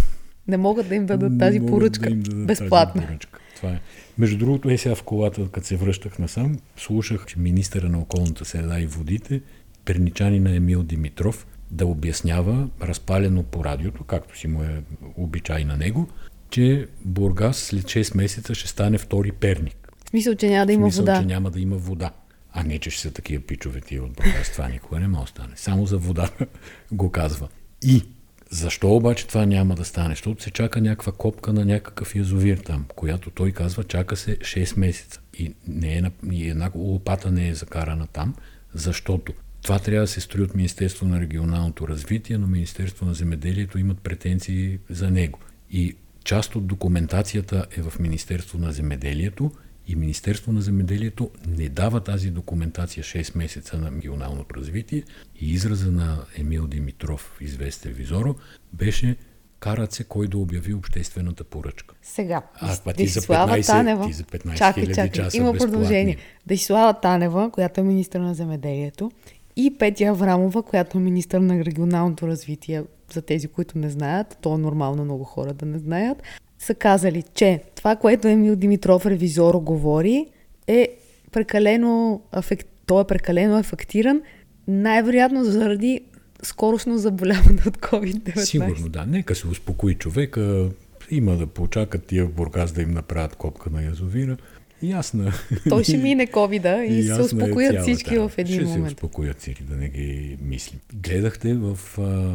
Не 0.49 0.57
могат 0.57 0.89
да 0.89 0.95
им 0.95 1.07
дадат 1.07 1.33
не 1.33 1.39
тази 1.39 1.61
поръчка 1.61 2.09
да 2.09 2.11
им 2.11 2.23
дадат 2.23 2.47
безплатна. 2.47 3.03
Тази 3.03 3.07
поръчка. 3.07 3.41
Това 3.57 3.71
е. 3.71 3.81
Между 4.19 4.39
другото, 4.39 4.71
е 4.71 4.79
сега 4.79 4.95
в 4.95 5.03
колата, 5.03 5.49
като 5.53 5.67
се 5.67 5.77
връщах 5.77 6.19
насам, 6.19 6.59
слушах, 6.77 7.27
че 7.27 7.39
министъра 7.39 7.89
на 7.89 7.99
околната 7.99 8.45
среда 8.45 8.81
и 8.81 8.87
водите, 8.87 9.41
перничанина 9.85 10.57
Емил 10.57 10.83
Димитров, 10.83 11.47
да 11.71 11.87
обяснява, 11.87 12.69
разпалено 12.83 13.43
по 13.43 13.65
радиото, 13.65 14.05
както 14.05 14.39
си 14.39 14.49
му 14.49 14.63
е 14.63 14.83
обичай 15.17 15.65
на 15.65 15.77
него, 15.77 16.09
че 16.51 16.87
Бургас 17.05 17.57
след 17.57 17.85
6 17.85 18.17
месеца 18.17 18.55
ще 18.55 18.69
стане 18.69 18.99
втори 18.99 19.33
перник. 19.33 19.93
В 20.05 20.09
смисъл, 20.09 20.35
че 20.35 20.49
няма 20.49 20.67
да 20.67 20.73
има 20.73 20.87
смисъл, 20.87 21.03
вода. 21.03 21.21
че 21.21 21.27
няма 21.27 21.51
да 21.51 21.61
има 21.61 21.77
вода. 21.77 22.11
А 22.53 22.63
не, 22.63 22.79
че 22.79 22.91
ще 22.91 23.03
са 23.03 23.11
такива 23.11 23.43
пичове 23.43 23.81
тия 23.81 24.03
от 24.03 24.13
Бургас. 24.13 24.53
Това 24.53 24.69
никога 24.69 25.01
не 25.01 25.09
може 25.09 25.23
да 25.23 25.29
стане. 25.29 25.53
Само 25.57 25.87
за 25.87 25.99
вода 25.99 26.31
го 26.93 27.11
казва. 27.11 27.49
И 27.83 28.03
защо 28.51 28.97
обаче 28.97 29.27
това 29.27 29.47
няма 29.47 29.75
да 29.75 29.85
стане? 29.85 30.15
Защото 30.15 30.43
се 30.43 30.51
чака 30.51 30.81
някаква 30.81 31.13
копка 31.13 31.53
на 31.53 31.65
някакъв 31.65 32.15
язовир 32.15 32.59
там, 32.59 32.87
която 32.97 33.31
той 33.31 33.53
казва 33.53 33.85
чака 33.85 34.17
се 34.17 34.37
6 34.39 34.79
месеца. 34.79 35.21
И, 35.39 35.55
не 35.69 35.99
е, 35.99 36.03
и 36.33 36.49
една 36.49 36.71
лопата 36.75 37.31
не 37.31 37.49
е 37.49 37.55
закарана 37.55 38.07
там, 38.07 38.35
защото 38.75 39.33
това 39.63 39.79
трябва 39.79 40.03
да 40.03 40.13
се 40.13 40.21
строи 40.21 40.43
от 40.43 40.55
Министерство 40.55 41.07
на 41.07 41.21
регионалното 41.21 41.89
развитие, 41.89 42.39
но 42.39 42.47
Министерство 42.47 43.07
на 43.07 43.15
земеделието 43.15 43.79
имат 43.79 43.99
претенции 43.99 44.79
за 44.91 45.11
него. 45.11 45.39
И 45.71 45.97
част 46.25 46.57
от 46.57 46.67
документацията 46.67 47.67
е 47.77 47.83
в 47.83 47.99
Министерство 47.99 48.59
на 48.59 48.73
земеделието 48.73 49.51
и 49.87 49.97
Министерство 49.97 50.53
на 50.53 50.61
земеделието 50.61 51.31
не 51.49 51.69
дава 51.69 52.01
тази 52.01 52.31
документация 52.31 53.05
6 53.05 53.39
месеца 53.39 53.79
на 53.79 53.91
регионалното 53.91 54.55
развитие 54.55 55.03
и 55.41 55.53
израза 55.53 55.91
на 55.91 56.25
Емил 56.39 56.67
Димитров, 56.67 57.37
известен 57.41 57.93
Визоро, 57.93 58.35
беше 58.73 59.17
карат 59.61 59.93
се 59.93 60.05
кой 60.05 60.29
да 60.29 60.39
обяви 60.39 60.75
обществената 60.75 61.45
поръчка. 61.45 61.95
Сега, 62.03 62.43
А, 62.55 62.77
па 62.85 62.93
ти 62.93 63.07
за 63.07 63.15
Десислава 63.15 63.53
15 63.53 63.67
Танева, 63.67 64.07
ти 64.07 64.13
за 64.13 64.25
15 64.25 64.57
чакай, 64.57 64.87
чакай, 64.87 65.11
часа 65.11 65.37
има 65.37 65.53
продължение. 65.53 66.17
Десислава 66.47 67.01
Танева, 67.01 67.51
която 67.51 67.81
е 67.81 67.85
министър 67.85 68.21
на 68.21 68.35
земеделието, 68.35 69.11
и 69.57 69.79
Петя 69.79 70.05
Аврамова, 70.05 70.63
която 70.63 70.99
е 70.99 71.01
министър 71.01 71.41
на 71.41 71.65
регионалното 71.65 72.29
развитие, 72.29 72.83
за 73.13 73.23
тези, 73.23 73.49
които 73.49 73.79
не 73.79 73.91
знаят, 73.91 74.39
то 74.41 74.55
е 74.55 74.59
нормално 74.59 75.05
много 75.05 75.25
хора 75.25 75.55
да 75.55 75.67
не 75.67 75.79
знаят, 75.79 76.23
са 76.59 76.75
казали, 76.75 77.23
че 77.35 77.61
това, 77.75 77.97
което 77.97 78.29
Емил 78.29 78.57
Димитров 78.57 79.07
ревизоро 79.07 79.61
говори, 79.61 80.27
е 80.67 80.89
прекалено, 81.33 82.23
афект... 82.33 82.69
той 82.87 83.03
е 83.03 83.07
прекалено 83.07 83.59
афектиран, 83.59 84.23
най-вероятно 84.69 85.45
заради 85.45 86.01
скорошно 86.43 86.99
заболяване 86.99 87.61
от 87.67 87.79
COVID-19. 87.79 88.39
Сигурно, 88.39 88.89
да. 88.89 89.07
Нека 89.07 89.35
се 89.35 89.47
успокои 89.47 89.95
човека. 89.95 90.69
Има 91.11 91.37
да 91.37 91.47
почакат 91.47 92.05
тия 92.05 92.27
в 92.27 92.33
Бургас 92.33 92.73
да 92.73 92.83
им 92.83 92.91
направят 92.91 93.37
копка 93.37 93.71
на 93.71 93.83
язовира. 93.83 94.37
Ясна. 94.83 95.33
Той 95.69 95.85
ще 95.85 95.97
мине 95.97 96.27
ковида 96.27 96.85
и, 96.85 97.03
се 97.03 97.09
ясна 97.09 97.23
е 97.23 97.27
успокоят 97.27 97.73
цялата 97.73 97.83
всички 97.83 98.19
в 98.19 98.33
един 98.37 98.55
ще 98.55 98.65
момент. 98.65 98.87
се 98.89 98.95
успокоят 98.95 99.41
всички, 99.41 99.63
да 99.63 99.77
не 99.77 99.89
ги 99.89 100.37
мислим. 100.43 100.81
Гледахте 100.95 101.55
в 101.55 101.79
а, 101.99 102.35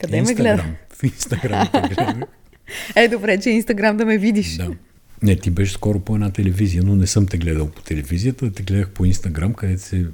Къде 0.00 0.16
ме 0.16 0.18
Инстаграм. 0.18 0.56
гледа? 0.56 0.64
В 0.88 1.02
Инстаграм. 1.02 1.68
Е, 2.96 3.08
добре, 3.08 3.40
че 3.40 3.50
Инстаграм 3.50 3.96
да 3.96 4.06
ме 4.06 4.18
видиш. 4.18 4.56
Да. 4.56 4.70
Не, 5.22 5.36
ти 5.36 5.50
беше 5.50 5.72
скоро 5.72 6.00
по 6.00 6.14
една 6.14 6.30
телевизия, 6.30 6.82
но 6.82 6.96
не 6.96 7.06
съм 7.06 7.26
те 7.26 7.38
гледал 7.38 7.70
по 7.70 7.82
телевизията, 7.82 8.52
те 8.52 8.62
гледах 8.62 8.90
по 8.90 9.04
Инстаграм, 9.04 9.54
където 9.54 9.82
се 9.82 10.06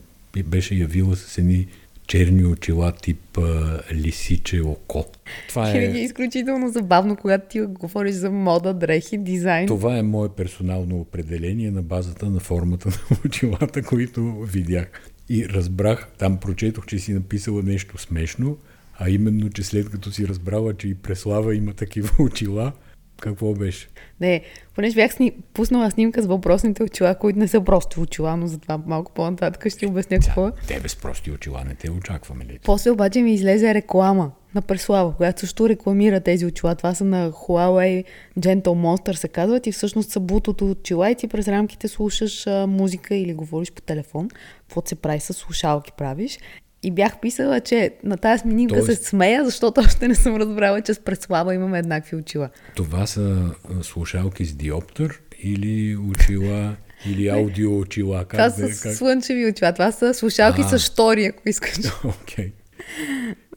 беше 0.44 0.74
явила 0.74 1.16
с 1.16 1.38
едни 1.38 1.66
черни 2.06 2.44
очила 2.44 2.92
тип 2.92 3.38
а, 3.38 3.80
лисиче 3.92 4.60
око. 4.60 5.04
Това 5.48 5.70
е 5.70 5.84
е, 5.84 5.98
изключително 5.98 6.68
забавно, 6.68 7.16
когато 7.16 7.48
ти 7.48 7.60
говориш 7.60 8.14
за 8.14 8.30
мода, 8.30 8.74
дрехи, 8.74 9.18
дизайн. 9.18 9.66
това 9.66 9.98
е 9.98 10.02
мое 10.02 10.28
персонално 10.28 11.00
определение 11.00 11.70
на 11.70 11.82
базата 11.82 12.30
на 12.30 12.40
формата 12.40 12.88
на 12.88 13.16
очилата, 13.26 13.82
които 13.82 14.40
видях. 14.40 14.86
И 15.28 15.48
разбрах, 15.48 16.08
там 16.18 16.36
прочетох, 16.36 16.86
че 16.86 16.98
си 16.98 17.12
написала 17.12 17.62
нещо 17.62 17.98
смешно, 17.98 18.56
а 18.98 19.10
именно, 19.10 19.50
че 19.50 19.62
след 19.62 19.90
като 19.90 20.12
си 20.12 20.28
разбрала, 20.28 20.74
че 20.74 20.88
и 20.88 20.94
Преслава 20.94 21.54
има 21.54 21.72
такива 21.72 22.10
очила, 22.24 22.72
какво 23.20 23.54
беше? 23.54 23.88
Не, 24.20 24.42
понеже 24.74 24.94
бях 24.94 25.12
сни... 25.12 25.32
пуснала 25.54 25.90
снимка 25.90 26.22
с 26.22 26.26
въпросните 26.26 26.82
очила, 26.82 27.14
които 27.14 27.38
не 27.38 27.48
са 27.48 27.60
просто 27.60 28.00
очила, 28.00 28.36
но 28.36 28.46
затова 28.46 28.78
малко 28.86 29.12
по-нататък 29.12 29.72
ще 29.72 29.86
обясня 29.86 30.18
какво 30.18 30.48
е. 30.48 30.52
Тебе 30.68 30.88
с 30.88 30.96
прости 30.96 31.30
очила 31.30 31.64
не 31.64 31.74
те 31.74 31.90
очакваме 31.90 32.44
ли? 32.44 32.58
После 32.64 32.90
обаче 32.90 33.22
ми 33.22 33.34
излезе 33.34 33.74
реклама 33.74 34.30
на 34.54 34.62
Преслава, 34.62 35.16
която 35.16 35.40
също 35.40 35.68
рекламира 35.68 36.20
тези 36.20 36.46
очила. 36.46 36.74
Това 36.74 36.94
са 36.94 37.04
на 37.04 37.32
Huawei 37.32 38.04
Gentle 38.38 38.62
Monster 38.62 39.12
се 39.12 39.28
казват 39.28 39.66
и 39.66 39.72
всъщност 39.72 40.10
са 40.10 40.20
бутото 40.20 40.70
очила 40.70 41.10
и 41.10 41.14
ти 41.14 41.28
през 41.28 41.48
рамките 41.48 41.88
слушаш 41.88 42.46
а, 42.46 42.66
музика 42.66 43.14
или 43.14 43.34
говориш 43.34 43.72
по 43.72 43.82
телефон. 43.82 44.28
Каквото 44.60 44.88
се 44.88 44.94
прави 44.94 45.20
с 45.20 45.32
слушалки 45.32 45.92
правиш. 45.98 46.38
И 46.84 46.90
бях 46.90 47.20
писала, 47.20 47.60
че 47.60 47.90
на 48.04 48.16
тази 48.16 48.40
снимка 48.40 48.74
Тоест... 48.74 49.02
се 49.02 49.08
смея, 49.08 49.44
защото 49.44 49.80
още 49.80 50.08
не 50.08 50.14
съм 50.14 50.36
разбрала, 50.36 50.80
че 50.80 50.94
с 50.94 51.00
Преслава 51.00 51.54
имаме 51.54 51.78
еднакви 51.78 52.16
очила. 52.16 52.48
Това 52.76 53.06
са 53.06 53.50
слушалки 53.82 54.44
с 54.44 54.54
диоптър 54.54 55.20
или 55.42 55.96
очила 55.96 56.76
или 57.06 57.28
аудио 57.28 57.78
очила? 57.78 58.24
Как 58.24 58.30
това 58.30 58.50
са 58.50 58.82
как... 58.82 58.94
слънчеви 58.94 59.46
очила. 59.46 59.72
Това 59.72 59.92
са 59.92 60.14
слушалки 60.14 60.60
а, 60.64 60.68
с 60.68 60.78
штори, 60.78 61.24
ако 61.24 61.48
искаш. 61.48 61.74
Okay. 62.04 62.52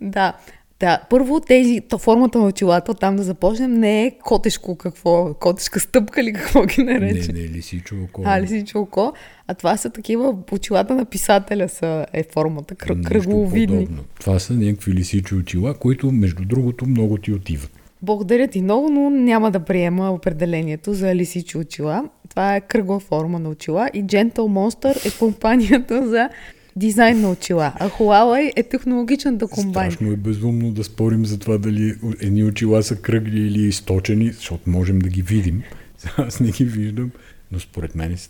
да. 0.01 0.33
Да, 0.79 1.01
първо 1.09 1.39
тези, 1.39 1.81
формата 1.99 2.39
на 2.39 2.45
очилата, 2.45 2.93
там 2.93 3.15
да 3.15 3.23
започнем, 3.23 3.73
не 3.73 4.05
е 4.05 4.11
котешко 4.11 4.75
какво, 4.75 5.33
котешка 5.33 5.79
стъпка 5.79 6.23
ли 6.23 6.33
какво 6.33 6.65
ги 6.65 6.83
нарече. 6.83 7.33
Не, 7.33 7.39
не, 7.39 7.47
лисичо 7.47 7.95
око. 8.03 8.21
А, 8.25 8.41
лисичо 8.41 8.79
око. 8.79 9.13
А 9.47 9.53
това 9.53 9.77
са 9.77 9.89
такива, 9.89 10.35
очилата 10.51 10.95
на 10.95 11.05
писателя 11.05 11.69
са, 11.69 12.05
е 12.13 12.23
формата, 12.33 12.75
кръ, 12.75 13.01
кръгловидни. 13.01 13.85
Подобно. 13.85 14.03
Това 14.19 14.39
са 14.39 14.53
някакви 14.53 14.93
лисичи 14.93 15.35
очила, 15.35 15.73
които, 15.73 16.11
между 16.11 16.45
другото, 16.45 16.85
много 16.85 17.17
ти 17.17 17.33
отиват. 17.33 17.71
Благодаря 18.01 18.47
ти 18.47 18.61
много, 18.61 18.89
но 18.89 19.09
няма 19.09 19.51
да 19.51 19.59
приема 19.59 20.11
определението 20.11 20.93
за 20.93 21.15
лисичи 21.15 21.57
очила. 21.57 22.09
Това 22.29 22.55
е 22.55 22.61
кръгла 22.61 22.99
форма 22.99 23.39
на 23.39 23.49
очила 23.49 23.89
и 23.93 24.03
Gentle 24.03 24.33
Monster 24.33 25.07
е 25.07 25.19
компанията 25.19 26.07
за 26.09 26.29
дизайн 26.75 27.21
на 27.21 27.31
очила. 27.31 27.73
А 27.75 27.89
Huawei 27.89 28.51
е 28.55 28.63
технологичната 28.63 29.47
компания. 29.47 29.91
Страшно 29.91 30.13
е 30.13 30.15
безумно 30.15 30.71
да 30.71 30.83
спорим 30.83 31.25
за 31.25 31.39
това 31.39 31.57
дали 31.57 31.95
едни 32.21 32.43
очила 32.43 32.83
са 32.83 32.95
кръгли 32.95 33.39
или 33.39 33.61
източени, 33.61 34.31
защото 34.31 34.69
можем 34.69 34.99
да 34.99 35.09
ги 35.09 35.21
видим. 35.21 35.61
Аз 36.17 36.39
не 36.39 36.51
ги 36.51 36.65
виждам. 36.65 37.11
Но 37.51 37.59
според 37.59 37.95
мен 37.95 38.17
са. 38.17 38.29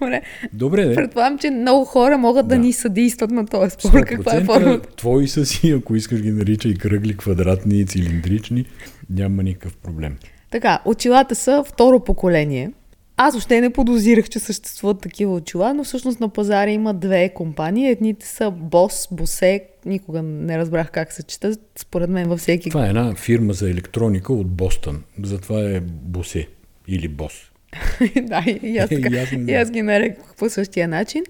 Добре. 0.00 0.22
Добре, 0.52 0.84
де. 0.84 0.94
Предполагам, 0.94 1.38
че 1.38 1.50
много 1.50 1.84
хора 1.84 2.18
могат 2.18 2.48
да, 2.48 2.54
да 2.54 2.60
ни 2.60 2.72
съдействат 2.72 3.30
на 3.30 3.46
този 3.46 3.70
спор. 3.70 4.04
Каква 4.04 4.36
е 4.36 4.44
формата? 4.44 4.88
Твои 4.96 5.28
са 5.28 5.46
си, 5.46 5.70
ако 5.70 5.96
искаш 5.96 6.20
ги 6.22 6.30
наричай 6.30 6.74
кръгли, 6.74 7.16
квадратни 7.16 7.80
и 7.80 7.86
цилиндрични, 7.86 8.64
няма 9.10 9.42
никакъв 9.42 9.76
проблем. 9.76 10.16
Така, 10.50 10.82
очилата 10.84 11.34
са 11.34 11.64
второ 11.66 12.04
поколение. 12.04 12.70
Аз 13.16 13.36
още 13.36 13.60
не 13.60 13.70
подозирах, 13.70 14.28
че 14.28 14.38
съществуват 14.38 15.00
такива 15.00 15.34
очила, 15.34 15.74
но 15.74 15.84
всъщност 15.84 16.20
на 16.20 16.28
пазара 16.28 16.70
има 16.70 16.94
две 16.94 17.28
компании. 17.28 17.88
Едните 17.88 18.26
са 18.26 18.44
Boss, 18.44 19.14
Bose, 19.14 19.62
никога 19.86 20.22
не 20.22 20.58
разбрах 20.58 20.90
как 20.90 21.12
се 21.12 21.22
чета, 21.22 21.56
според 21.78 22.10
мен 22.10 22.28
във 22.28 22.40
всеки... 22.40 22.70
Това 22.70 22.86
е 22.86 22.88
една 22.88 23.14
фирма 23.14 23.52
за 23.52 23.70
електроника 23.70 24.32
от 24.32 24.50
Бостън, 24.50 25.02
затова 25.22 25.60
е 25.60 25.80
Bose 26.10 26.46
или 26.88 27.08
Бос. 27.08 27.51
да, 28.22 28.44
и 28.62 28.78
аз, 28.78 28.90
така, 29.02 29.08
и 29.48 29.54
аз 29.54 29.70
ги 29.70 29.82
нарекох 29.82 30.36
по 30.36 30.48
същия 30.48 30.88
начин. 30.88 31.22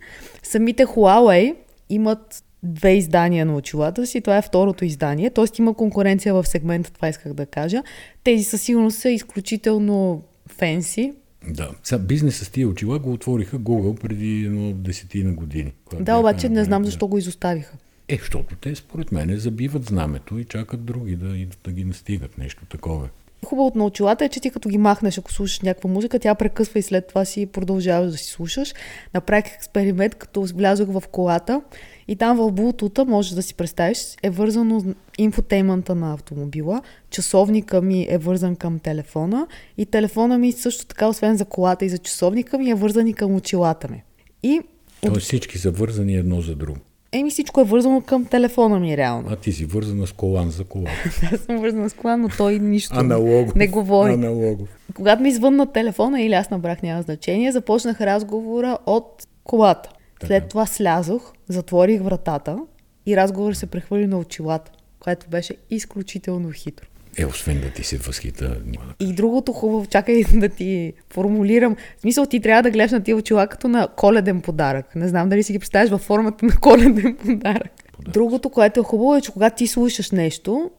Самите 0.42 0.87
Huawei 0.87 1.55
имат 1.88 2.44
две 2.62 2.94
издания 2.96 3.46
на 3.46 3.57
очилата 3.57 4.07
си. 4.07 4.20
Това 4.20 4.37
е 4.37 4.42
второто 4.42 4.85
издание, 4.85 5.31
т.е. 5.31 5.44
има 5.59 5.74
конкуренция 5.74 6.35
в 6.35 6.46
сегмента, 6.46 6.92
това 6.92 7.09
исках 7.09 7.33
да 7.33 7.46
кажа. 7.46 7.83
Тези 8.24 8.44
със 8.44 8.62
сигурност 8.62 8.98
са 8.98 9.11
изключително 9.11 10.22
фенси, 10.59 11.12
да. 11.48 11.70
Сега 11.83 11.98
бизнеса 11.98 12.44
с 12.44 12.50
тия 12.50 12.68
очила 12.68 12.98
го 12.98 13.12
отвориха 13.12 13.59
Google 13.59 14.00
преди 14.00 14.44
едно 14.44 14.72
десетина 14.72 15.33
години. 15.33 15.72
Да, 16.00 16.16
обаче 16.16 16.48
не 16.48 16.64
знам 16.64 16.85
защо 16.85 17.07
го 17.07 17.18
изоставиха. 17.18 17.76
Е, 18.09 18.16
защото 18.16 18.57
те 18.57 18.74
според 18.74 19.12
мен 19.12 19.38
забиват 19.38 19.85
знамето 19.85 20.38
и 20.38 20.44
чакат 20.44 20.85
други 20.85 21.16
да, 21.16 21.46
да 21.64 21.72
ги 21.72 21.85
настигат 21.85 22.38
нещо 22.38 22.64
такова. 22.64 23.09
Хубавото 23.46 23.78
на 23.78 23.85
очилата 23.85 24.24
е, 24.24 24.28
че 24.28 24.40
ти 24.40 24.50
като 24.50 24.68
ги 24.68 24.78
махнеш, 24.78 25.18
ако 25.18 25.33
слушаш 25.33 25.61
някаква 25.61 25.90
музика, 25.90 26.18
тя 26.18 26.35
прекъсва 26.35 26.78
и 26.78 26.83
след 26.83 27.07
това 27.07 27.24
си 27.24 27.46
продължаваш 27.46 28.11
да 28.11 28.16
си 28.16 28.24
слушаш. 28.24 28.74
Направих 29.14 29.55
експеримент, 29.55 30.14
като 30.14 30.42
влязох 30.42 30.88
в 30.88 31.02
колата 31.12 31.62
и 32.09 32.16
там 32.16 32.37
в 32.37 32.52
Bluetooth 32.52 33.05
можеш 33.05 33.33
да 33.33 33.42
си 33.42 33.55
представиш, 33.55 34.16
е 34.22 34.31
вързано 34.31 34.85
инфотеймента 35.18 35.94
на 35.94 36.14
автомобила, 36.14 36.83
часовника 37.11 37.83
ми 37.83 38.07
е 38.11 38.18
вързан 38.18 38.57
към 38.57 38.78
телефона 38.78 39.46
и 39.78 39.87
телефона 39.87 40.38
ми 40.38 40.52
също 40.52 40.87
така, 40.87 41.09
освен 41.09 41.37
за 41.37 41.44
колата 41.44 41.85
и 41.85 41.88
за 41.88 41.98
часовника 41.98 42.59
ми, 42.59 42.70
е 42.70 42.74
вързан 42.74 43.07
и 43.07 43.14
към 43.14 43.35
очилата 43.35 43.88
ми. 43.88 44.02
И... 44.42 44.61
Тоест 45.00 45.26
всички 45.26 45.59
са 45.59 45.70
вързани 45.70 46.16
едно 46.16 46.40
за 46.40 46.55
друго. 46.55 46.78
Еми 47.12 47.31
всичко 47.31 47.61
е 47.61 47.64
вързано 47.64 48.01
към 48.01 48.25
телефона 48.25 48.79
ми, 48.81 48.96
реално. 48.96 49.29
А 49.31 49.37
ти 49.37 49.53
си 49.53 49.64
вързана 49.64 50.07
с 50.07 50.12
колан 50.12 50.51
за 50.51 50.64
кола. 50.64 50.90
Аз 51.33 51.40
съм 51.40 51.59
вързана 51.59 51.90
с 51.90 51.94
колан, 51.94 52.20
но 52.20 52.29
той 52.29 52.59
нищо 52.59 52.98
Аналогов. 52.98 53.55
не 53.55 53.68
говори. 53.68 54.12
Аналогов. 54.12 54.68
Когато 54.94 55.22
ми 55.22 55.29
извънна 55.29 55.66
телефона 55.66 56.22
или 56.22 56.33
аз 56.33 56.51
набрах 56.51 56.83
няма 56.83 57.03
значение, 57.03 57.53
започнах 57.53 58.01
разговора 58.01 58.79
от 58.87 59.27
колата. 59.44 59.90
След 60.27 60.48
това 60.48 60.66
слязох, 60.66 61.33
затворих 61.48 62.03
вратата 62.03 62.59
и 63.07 63.16
разговор 63.16 63.53
се 63.53 63.66
прехвърли 63.66 64.07
на 64.07 64.18
очилата, 64.18 64.70
което 65.01 65.29
беше 65.29 65.57
изключително 65.70 66.51
хитро. 66.53 66.87
Е, 67.18 67.27
освен 67.27 67.61
да 67.61 67.70
ти 67.70 67.85
се 67.85 67.96
възхита. 67.96 68.61
И 69.01 69.12
другото 69.12 69.53
хубаво, 69.53 69.87
чакай 69.87 70.25
да 70.35 70.48
ти 70.48 70.92
формулирам. 71.12 71.77
В 71.98 72.01
смисъл, 72.01 72.27
ти 72.27 72.40
трябва 72.40 72.62
да 72.62 72.70
гледаш 72.70 72.90
на 72.90 73.03
тия 73.03 73.16
очила 73.16 73.46
като 73.46 73.68
на 73.68 73.88
коледен 73.96 74.40
подарък. 74.40 74.94
Не 74.94 75.09
знам 75.09 75.29
дали 75.29 75.42
си 75.42 75.53
ги 75.53 75.59
представяш 75.59 75.90
във 75.90 76.01
формата 76.01 76.46
на 76.46 76.57
коледен 76.61 77.16
подарък. 77.16 77.70
подарък. 77.92 78.12
Другото, 78.12 78.51
което 78.51 78.81
е 78.81 78.83
хубаво 78.83 79.16
е, 79.16 79.20
че 79.20 79.33
когато 79.33 79.57
ти 79.57 79.66
слушаш 79.66 80.11
нещо, 80.11 80.70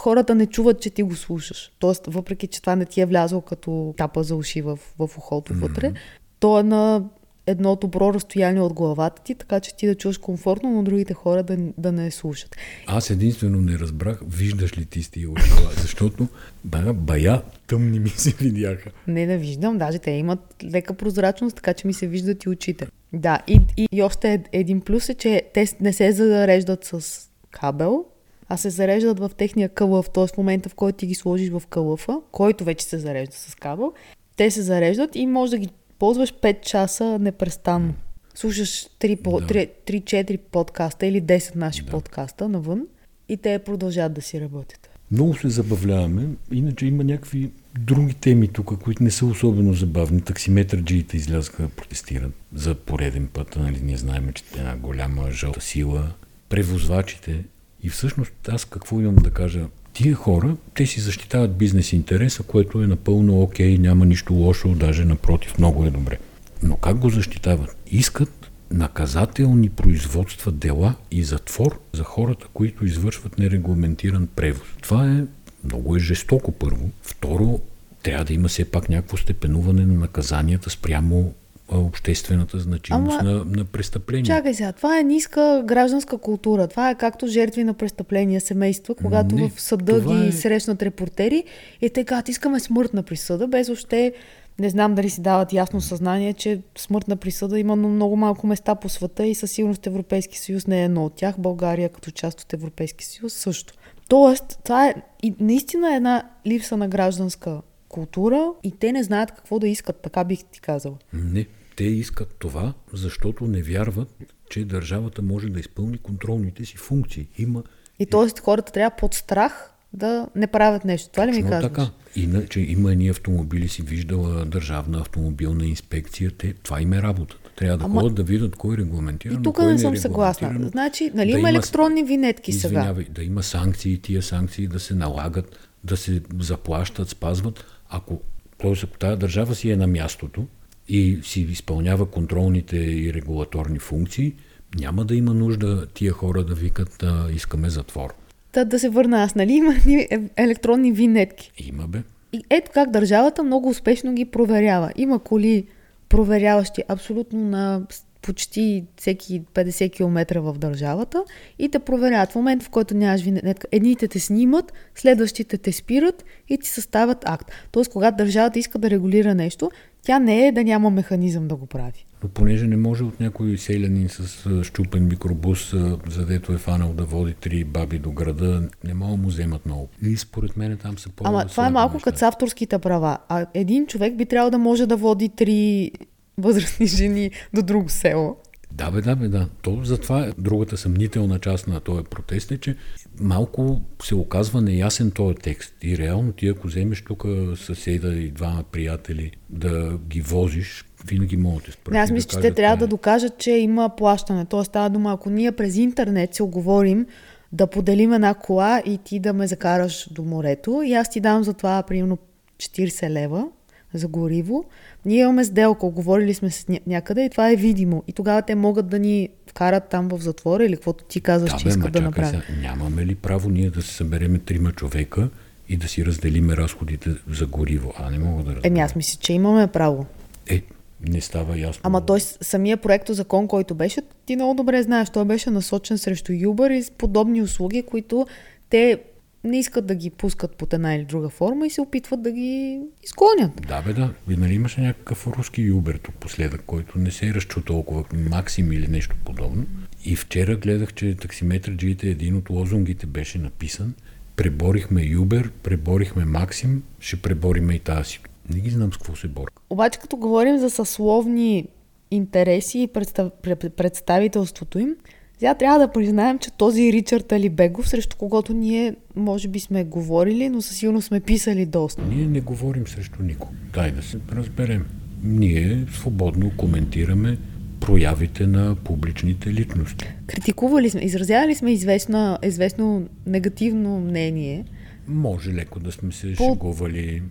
хората 0.00 0.34
не 0.34 0.46
чуват, 0.46 0.80
че 0.80 0.90
ти 0.90 1.02
го 1.02 1.14
слушаш. 1.14 1.72
Тоест, 1.78 2.06
въпреки, 2.06 2.46
че 2.46 2.60
това 2.60 2.76
не 2.76 2.84
ти 2.84 3.00
е 3.00 3.06
влязло 3.06 3.40
като 3.40 3.94
тапа 3.96 4.22
за 4.22 4.36
уши 4.36 4.62
в, 4.62 4.78
в 4.98 5.18
ухото 5.18 5.54
вътре, 5.54 5.90
mm-hmm. 5.90 5.96
то 6.40 6.60
е 6.60 6.62
на 6.62 7.04
едно 7.46 7.76
добро 7.76 8.14
разстояние 8.14 8.62
от 8.62 8.72
главата 8.72 9.22
ти, 9.22 9.34
така 9.34 9.60
че 9.60 9.76
ти 9.76 9.86
да 9.86 9.94
чуваш 9.94 10.18
комфортно, 10.18 10.70
но 10.70 10.82
другите 10.82 11.14
хора 11.14 11.42
да, 11.42 11.56
да 11.78 11.92
не 11.92 12.10
слушат. 12.10 12.56
Аз 12.86 13.10
единствено 13.10 13.60
не 13.60 13.78
разбрах, 13.78 14.20
виждаш 14.28 14.78
ли 14.78 14.84
ти 14.84 15.02
с 15.02 15.10
тия 15.10 15.30
очила, 15.30 15.70
защото 15.76 16.28
бая, 16.64 16.92
бая 16.92 17.42
тъмни 17.66 18.00
ми 18.00 18.08
се 18.08 18.30
видяха. 18.30 18.90
Не, 19.06 19.26
да 19.26 19.38
виждам, 19.38 19.78
даже 19.78 19.98
те 19.98 20.10
имат 20.10 20.40
лека 20.72 20.94
прозрачност, 20.94 21.56
така 21.56 21.74
че 21.74 21.86
ми 21.86 21.92
се 21.92 22.06
виждат 22.06 22.44
и 22.44 22.48
очите. 22.48 22.86
Да, 23.12 23.40
и, 23.46 23.60
и, 23.76 23.88
и 23.92 24.02
още 24.02 24.42
един 24.52 24.80
плюс 24.80 25.08
е, 25.08 25.14
че 25.14 25.42
те 25.54 25.66
не 25.80 25.92
се 25.92 26.12
зареждат 26.12 26.84
с 26.84 27.20
кабел, 27.50 28.04
а 28.48 28.56
се 28.56 28.70
зареждат 28.70 29.18
в 29.18 29.30
техния 29.36 29.68
кълъв, 29.68 30.10
т.е. 30.10 30.26
в 30.26 30.36
момента 30.36 30.68
в 30.68 30.74
който 30.74 30.98
ти 30.98 31.06
ги 31.06 31.14
сложиш 31.14 31.50
в 31.50 31.62
кълъфа, 31.68 32.20
който 32.32 32.64
вече 32.64 32.84
се 32.84 32.98
зарежда 32.98 33.36
с 33.36 33.54
кабел, 33.54 33.92
те 34.36 34.50
се 34.50 34.62
зареждат 34.62 35.16
и 35.16 35.26
може 35.26 35.50
да 35.50 35.58
ги 35.58 35.68
ползваш 36.02 36.32
5 36.32 36.60
часа 36.60 37.18
непрестанно. 37.18 37.94
Слушаш 38.34 38.86
3-4 39.00 40.32
да. 40.32 40.38
подкаста 40.38 41.06
или 41.06 41.22
10 41.22 41.56
наши 41.56 41.82
да. 41.82 41.90
подкаста 41.90 42.48
навън 42.48 42.86
и 43.28 43.36
те 43.36 43.58
продължават 43.58 44.12
да 44.12 44.22
си 44.22 44.40
работят. 44.40 44.90
Много 45.10 45.36
се 45.36 45.48
забавляваме, 45.48 46.28
иначе 46.52 46.86
има 46.86 47.04
някакви 47.04 47.50
други 47.78 48.14
теми 48.14 48.48
тук, 48.48 48.82
които 48.82 49.02
не 49.02 49.10
са 49.10 49.26
особено 49.26 49.74
забавни. 49.74 50.20
Таксиметърджиите 50.20 51.16
излязаха 51.16 51.62
да 51.62 51.68
протестират 51.68 52.32
за 52.54 52.74
пореден 52.74 53.26
път. 53.26 53.56
Нали? 53.56 53.80
Ние 53.82 53.96
знаем, 53.96 54.32
че 54.32 54.44
е 54.56 54.58
една 54.58 54.76
голяма 54.76 55.30
жълта 55.30 55.60
сила. 55.60 56.12
Превозвачите. 56.48 57.44
И 57.82 57.88
всъщност 57.88 58.48
аз 58.48 58.64
какво 58.64 59.00
имам 59.00 59.16
да 59.16 59.30
кажа? 59.30 59.66
Тия 59.92 60.14
хора, 60.14 60.56
те 60.74 60.86
си 60.86 61.00
защитават 61.00 61.56
бизнес 61.56 61.92
интереса, 61.92 62.42
което 62.42 62.82
е 62.82 62.86
напълно 62.86 63.42
окей, 63.42 63.78
няма 63.78 64.06
нищо 64.06 64.34
лошо, 64.34 64.68
даже 64.68 65.04
напротив, 65.04 65.58
много 65.58 65.84
е 65.84 65.90
добре. 65.90 66.18
Но 66.62 66.76
как 66.76 66.98
го 66.98 67.10
защитават? 67.10 67.76
Искат 67.86 68.50
наказателни 68.70 69.68
производства, 69.68 70.52
дела 70.52 70.94
и 71.10 71.24
затвор 71.24 71.80
за 71.92 72.02
хората, 72.02 72.46
които 72.54 72.86
извършват 72.86 73.38
нерегламентиран 73.38 74.28
превоз. 74.36 74.68
Това 74.82 75.10
е 75.10 75.24
много 75.64 75.96
е 75.96 76.00
жестоко 76.00 76.52
първо. 76.52 76.90
Второ, 77.02 77.60
трябва 78.02 78.24
да 78.24 78.32
има 78.34 78.48
все 78.48 78.64
пак 78.64 78.88
някакво 78.88 79.16
степенуване 79.16 79.86
на 79.86 79.94
наказанията 79.94 80.70
спрямо 80.70 81.34
обществената 81.78 82.58
значимост 82.58 83.16
Ама, 83.20 83.30
на, 83.30 83.44
на 83.44 83.64
престъпление. 83.64 84.24
Чакай 84.24 84.54
сега, 84.54 84.72
това 84.72 84.98
е 84.98 85.02
ниска 85.02 85.62
гражданска 85.66 86.18
култура. 86.18 86.68
Това 86.68 86.90
е 86.90 86.94
както 86.94 87.26
жертви 87.26 87.64
на 87.64 87.74
престъпления 87.74 88.40
семейства, 88.40 88.94
когато 88.94 89.34
Не, 89.34 89.48
в 89.48 89.60
съда 89.60 90.00
ги 90.00 90.28
е... 90.28 90.32
срещнат 90.32 90.82
репортери 90.82 91.44
и 91.80 91.90
те 91.90 92.04
казват, 92.04 92.28
искаме 92.28 92.60
смъртна 92.60 93.02
присъда, 93.02 93.48
без 93.48 93.68
още 93.68 94.12
не 94.58 94.70
знам 94.70 94.94
дали 94.94 95.10
си 95.10 95.20
дават 95.20 95.52
ясно 95.52 95.80
съзнание, 95.80 96.32
че 96.32 96.60
смъртна 96.78 97.16
присъда 97.16 97.58
има 97.58 97.76
много 97.76 98.16
малко 98.16 98.46
места 98.46 98.74
по 98.74 98.88
света 98.88 99.26
и 99.26 99.34
със 99.34 99.50
сигурност 99.50 99.86
Европейски 99.86 100.38
съюз 100.38 100.66
не 100.66 100.80
е 100.80 100.84
едно 100.84 101.04
от 101.04 101.14
тях. 101.14 101.34
България 101.38 101.88
като 101.88 102.10
част 102.10 102.40
от 102.40 102.52
Европейски 102.52 103.04
съюз 103.04 103.32
също. 103.32 103.74
Тоест, 104.08 104.58
това 104.64 104.88
е 104.88 104.94
и 105.22 105.34
наистина 105.40 105.92
е 105.92 105.96
една 105.96 106.22
липса 106.46 106.76
на 106.76 106.88
гражданска 106.88 107.60
култура 107.88 108.52
и 108.62 108.70
те 108.70 108.92
не 108.92 109.02
знаят 109.02 109.32
какво 109.32 109.58
да 109.58 109.68
искат, 109.68 109.96
така 109.96 110.24
бих 110.24 110.44
ти 110.44 110.60
казал. 110.60 110.98
Не, 111.12 111.46
те 111.76 111.84
искат 111.84 112.34
това, 112.38 112.74
защото 112.92 113.44
не 113.44 113.62
вярват, 113.62 114.08
че 114.50 114.64
държавата 114.64 115.22
може 115.22 115.48
да 115.48 115.60
изпълни 115.60 115.98
контролните 115.98 116.64
си 116.64 116.76
функции. 116.76 117.26
Има 117.38 117.62
И 117.98 118.06
т.е. 118.06 118.40
хората 118.40 118.72
трябва 118.72 118.96
под 118.96 119.14
страх 119.14 119.68
да 119.92 120.28
не 120.36 120.46
правят 120.46 120.84
нещо. 120.84 121.08
Това 121.12 121.26
ли 121.26 121.30
ми 121.30 121.36
Точно 121.36 121.50
казваш? 121.50 121.72
така. 121.72 121.90
Иначе 122.16 122.60
има 122.60 122.92
едни 122.92 123.08
автомобили, 123.08 123.68
си 123.68 123.82
виждала 123.82 124.44
държавна 124.44 125.00
автомобилна 125.00 125.66
инспекция. 125.66 126.30
Те, 126.30 126.52
това 126.52 126.80
им 126.80 126.92
е 126.92 127.02
работата. 127.02 127.50
Трябва 127.56 127.78
да 127.78 127.84
Ама- 127.84 128.00
ходят 128.00 128.14
да 128.16 128.22
видят 128.22 128.56
кой 128.56 128.74
е 128.74 128.78
регламентиран. 128.78 129.40
И 129.40 129.42
тук 129.42 129.58
не 129.58 129.72
е 129.72 129.78
съм 129.78 129.96
съгласна. 129.96 130.68
Значи, 130.68 131.10
нали 131.14 131.32
Да 131.32 131.38
има 131.38 131.50
електронни 131.50 132.04
винетки 132.04 132.52
сега? 132.52 132.68
Извинявай, 132.68 133.04
да 133.04 133.22
има 133.22 133.42
санкции, 133.42 133.98
тия 133.98 134.22
санкции 134.22 134.66
да 134.66 134.80
се 134.80 134.94
налагат, 134.94 135.68
да 135.84 135.96
се 135.96 136.22
заплащат, 136.40 137.08
спазват. 137.08 137.64
Ако, 137.88 138.20
т.е. 138.58 138.72
ако 138.84 138.98
тази 138.98 139.18
държава 139.18 139.54
си 139.54 139.70
е 139.70 139.76
на 139.76 139.86
мястото 139.86 140.46
и 140.92 141.18
си 141.22 141.40
изпълнява 141.40 142.06
контролните 142.06 142.76
и 142.76 143.14
регулаторни 143.14 143.78
функции, 143.78 144.32
няма 144.78 145.04
да 145.04 145.14
има 145.14 145.34
нужда 145.34 145.86
тия 145.94 146.12
хора 146.12 146.44
да 146.44 146.54
викат 146.54 146.96
да 147.00 147.28
искаме 147.34 147.70
затвор. 147.70 148.14
Та 148.52 148.64
да 148.64 148.78
се 148.78 148.88
върна 148.88 149.22
аз, 149.22 149.34
нали 149.34 149.52
има 149.52 149.74
ни 149.86 149.94
е- 150.10 150.30
електронни 150.36 150.92
винетки. 150.92 151.52
Има 151.58 151.86
бе. 151.86 151.98
И 152.32 152.44
ето 152.50 152.70
как 152.74 152.90
държавата 152.90 153.42
много 153.42 153.68
успешно 153.68 154.14
ги 154.14 154.24
проверява. 154.24 154.92
Има 154.96 155.18
коли, 155.18 155.64
проверяващи 156.08 156.82
абсолютно 156.88 157.40
на 157.40 157.82
почти 158.22 158.84
всеки 158.96 159.42
50 159.54 159.92
км 159.92 160.40
в 160.40 160.58
държавата 160.58 161.24
и 161.58 161.68
те 161.68 161.78
проверяват. 161.78 162.32
В 162.32 162.34
момента, 162.34 162.64
в 162.64 162.70
който 162.70 162.94
нямаш 162.94 163.22
винетка, 163.22 163.66
едните 163.72 164.08
те 164.08 164.20
снимат, 164.20 164.72
следващите 164.94 165.58
те 165.58 165.72
спират 165.72 166.24
и 166.48 166.58
ти 166.58 166.68
съставят 166.68 167.18
акт. 167.24 167.50
Тоест, 167.72 167.92
когато 167.92 168.16
държавата 168.16 168.58
иска 168.58 168.78
да 168.78 168.90
регулира 168.90 169.34
нещо, 169.34 169.70
тя 170.02 170.18
не 170.18 170.46
е 170.46 170.52
да 170.52 170.64
няма 170.64 170.90
механизъм 170.90 171.48
да 171.48 171.56
го 171.56 171.66
прави. 171.66 172.06
Но 172.22 172.28
понеже 172.28 172.66
не 172.66 172.76
може 172.76 173.04
от 173.04 173.20
някой 173.20 173.58
селянин 173.58 174.08
с 174.08 174.64
щупен 174.64 175.06
микробус, 175.06 175.74
задето 176.08 176.52
е 176.52 176.58
фанал 176.58 176.92
да 176.92 177.04
води 177.04 177.34
три 177.34 177.64
баби 177.64 177.98
до 177.98 178.12
града, 178.12 178.68
не 178.84 178.94
могат 178.94 179.16
да 179.16 179.22
му 179.22 179.28
вземат 179.28 179.66
много. 179.66 179.88
И 180.02 180.16
според 180.16 180.56
мен 180.56 180.76
там 180.76 180.98
са 180.98 181.08
по 181.08 181.24
Ама 181.26 181.46
това 181.46 181.66
е 181.66 181.70
малко 181.70 181.98
като 181.98 182.18
с 182.18 182.22
авторските 182.22 182.78
права. 182.78 183.18
А 183.28 183.46
един 183.54 183.86
човек 183.86 184.16
би 184.16 184.26
трябвало 184.26 184.50
да 184.50 184.58
може 184.58 184.86
да 184.86 184.96
води 184.96 185.28
три 185.28 185.90
възрастни 186.38 186.86
жени 186.86 187.30
до 187.54 187.62
друго 187.62 187.88
село. 187.88 188.36
Да, 188.74 188.90
бе, 188.90 189.00
да, 189.00 189.16
бе, 189.16 189.28
да. 189.28 189.48
То 189.62 189.80
затова 189.84 190.26
е 190.26 190.32
другата 190.38 190.76
съмнителна 190.76 191.38
част 191.38 191.68
на 191.68 191.80
този 191.80 192.04
протест 192.04 192.50
е, 192.50 192.58
че 192.58 192.76
малко 193.20 193.80
се 194.02 194.14
оказва 194.14 194.60
неясен 194.60 195.10
този 195.10 195.34
текст. 195.34 195.74
И 195.82 195.98
реално 195.98 196.32
ти, 196.32 196.48
ако 196.48 196.66
вземеш 196.66 197.02
тук 197.02 197.24
съседа 197.56 198.14
и 198.14 198.30
двама 198.30 198.62
приятели 198.72 199.30
да 199.50 199.98
ги 200.08 200.20
возиш, 200.20 200.84
винаги 201.06 201.36
могат 201.36 201.64
да 201.64 201.72
спрат. 201.72 201.94
Аз 201.94 202.10
мисля, 202.10 202.28
че 202.28 202.40
те 202.40 202.50
трябва 202.54 202.76
да 202.76 202.84
«Не». 202.84 202.88
докажат, 202.88 203.38
че 203.38 203.50
има 203.50 203.90
плащане. 203.96 204.44
Тоест 204.44 204.68
става 204.68 204.90
дума, 204.90 205.12
ако 205.12 205.30
ние 205.30 205.52
през 205.52 205.76
интернет 205.76 206.34
се 206.34 206.42
оговорим 206.42 207.06
да 207.52 207.66
поделим 207.66 208.12
една 208.12 208.34
кола 208.34 208.82
и 208.86 208.98
ти 208.98 209.18
да 209.18 209.32
ме 209.32 209.46
закараш 209.46 210.08
до 210.12 210.22
морето 210.22 210.82
и 210.82 210.94
аз 210.94 211.10
ти 211.10 211.20
дам 211.20 211.44
за 211.44 211.54
това 211.54 211.82
примерно 211.82 212.18
40 212.56 213.10
лева 213.10 213.48
за 213.94 214.08
гориво. 214.08 214.64
Ние 215.04 215.18
имаме 215.18 215.44
сделка, 215.44 215.86
оговорили 215.86 216.34
сме 216.34 216.48
ня- 216.48 216.80
някъде 216.86 217.24
и 217.24 217.30
това 217.30 217.50
е 217.50 217.56
видимо. 217.56 218.02
И 218.08 218.12
тогава 218.12 218.42
те 218.42 218.54
могат 218.54 218.88
да 218.88 218.98
ни 218.98 219.28
вкарат 219.46 219.84
там 219.84 220.08
в 220.08 220.18
затвора 220.18 220.64
или 220.64 220.74
каквото 220.74 221.04
ти 221.04 221.20
казваш, 221.20 221.50
Да, 221.50 221.56
че 221.56 221.64
бе, 221.64 221.70
искат 221.70 221.92
да 221.92 222.00
направят. 222.00 222.42
нямаме 222.52 223.06
ли 223.06 223.14
право 223.14 223.50
ние 223.50 223.70
да 223.70 223.82
се 223.82 223.94
събереме 223.94 224.38
трима 224.38 224.72
човека 224.72 225.28
и 225.68 225.76
да 225.76 225.88
си 225.88 226.06
разделиме 226.06 226.56
разходите 226.56 227.10
за 227.28 227.46
гориво? 227.46 227.92
А 227.96 228.10
не 228.10 228.18
мога 228.18 228.42
да 228.42 228.48
разбера. 228.48 228.60
Еми 228.64 228.80
аз 228.80 228.96
мисля, 228.96 229.18
че 229.20 229.32
имаме 229.32 229.66
право. 229.66 230.06
Е, 230.48 230.62
не 231.02 231.20
става 231.20 231.58
ясно. 231.58 231.80
Ама 231.82 232.00
той 232.00 232.20
с- 232.20 232.38
самия 232.40 232.76
проекто 232.76 233.14
закон, 233.14 233.48
който 233.48 233.74
беше, 233.74 234.00
ти 234.26 234.36
много 234.36 234.54
добре 234.54 234.82
знаеш, 234.82 235.10
той 235.10 235.24
беше 235.24 235.50
насочен 235.50 235.98
срещу 235.98 236.32
Uber 236.32 236.70
и 236.70 236.82
с 236.82 236.90
подобни 236.90 237.42
услуги, 237.42 237.82
които 237.82 238.26
те 238.70 238.98
не 239.44 239.58
искат 239.58 239.86
да 239.86 239.94
ги 239.94 240.10
пускат 240.10 240.56
под 240.56 240.72
една 240.72 240.94
или 240.94 241.04
друга 241.04 241.28
форма 241.28 241.66
и 241.66 241.70
се 241.70 241.80
опитват 241.80 242.22
да 242.22 242.30
ги 242.30 242.80
изгонят. 243.04 243.50
Да, 243.68 243.82
бе, 243.82 243.92
да. 243.92 244.14
И 244.30 244.36
нали 244.36 244.54
имаше 244.54 244.80
някакъв 244.80 245.26
руски 245.26 245.62
юбер 245.62 246.00
тук 246.02 246.14
последък, 246.14 246.62
който 246.66 246.98
не 246.98 247.10
се 247.10 247.26
е 247.26 247.34
разчу 247.34 247.62
толкова, 247.62 248.04
Максим 248.30 248.72
или 248.72 248.88
нещо 248.88 249.16
подобно. 249.24 249.66
И 250.04 250.16
вчера 250.16 250.56
гледах, 250.56 250.94
че 250.94 251.16
таксиметраджиите, 251.16 252.08
един 252.08 252.36
от 252.36 252.50
лозунгите 252.50 253.06
беше 253.06 253.38
написан 253.38 253.94
Преборихме 254.36 255.02
Юбер, 255.02 255.50
преборихме 255.62 256.24
Максим, 256.24 256.82
ще 257.00 257.22
пребориме 257.22 257.74
и 257.74 257.78
тази. 257.78 258.18
Не 258.54 258.60
ги 258.60 258.70
знам 258.70 258.92
с 258.92 258.96
какво 258.96 259.16
се 259.16 259.28
борка. 259.28 259.62
Обаче 259.70 259.98
като 259.98 260.16
говорим 260.16 260.58
за 260.58 260.70
съсловни 260.70 261.68
интереси 262.10 262.78
и 262.82 262.86
представ... 262.86 263.30
пре- 263.42 263.70
представителството 263.70 264.78
им, 264.78 264.96
сега 265.42 265.54
трябва 265.54 265.78
да 265.78 265.88
признаем, 265.88 266.38
че 266.38 266.52
този 266.52 266.92
Ричард 266.92 267.32
Алибегов, 267.32 267.88
срещу 267.88 268.16
когото 268.16 268.52
ние 268.52 268.94
може 269.16 269.48
би 269.48 269.60
сме 269.60 269.84
говорили, 269.84 270.48
но 270.48 270.62
със 270.62 270.76
сигурност 270.76 271.06
сме 271.06 271.20
писали 271.20 271.66
доста. 271.66 272.02
Ние 272.02 272.26
не 272.26 272.40
говорим 272.40 272.86
срещу 272.86 273.22
никого. 273.22 273.52
Дай 273.74 273.90
да 273.90 274.02
се 274.02 274.18
разберем. 274.32 274.84
Ние 275.22 275.84
свободно 275.92 276.50
коментираме 276.56 277.38
проявите 277.80 278.46
на 278.46 278.76
публичните 278.84 279.52
личности. 279.52 280.06
Критикували 280.26 280.90
сме, 280.90 281.00
изразявали 281.00 281.54
сме 281.54 281.72
известно, 281.72 282.38
известно 282.44 283.06
негативно 283.26 284.00
мнение. 284.00 284.64
Може 285.08 285.52
леко 285.52 285.80
да 285.80 285.92
сме 285.92 286.12
се 286.12 286.34
По- 286.34 286.52
шегували. 286.52 287.22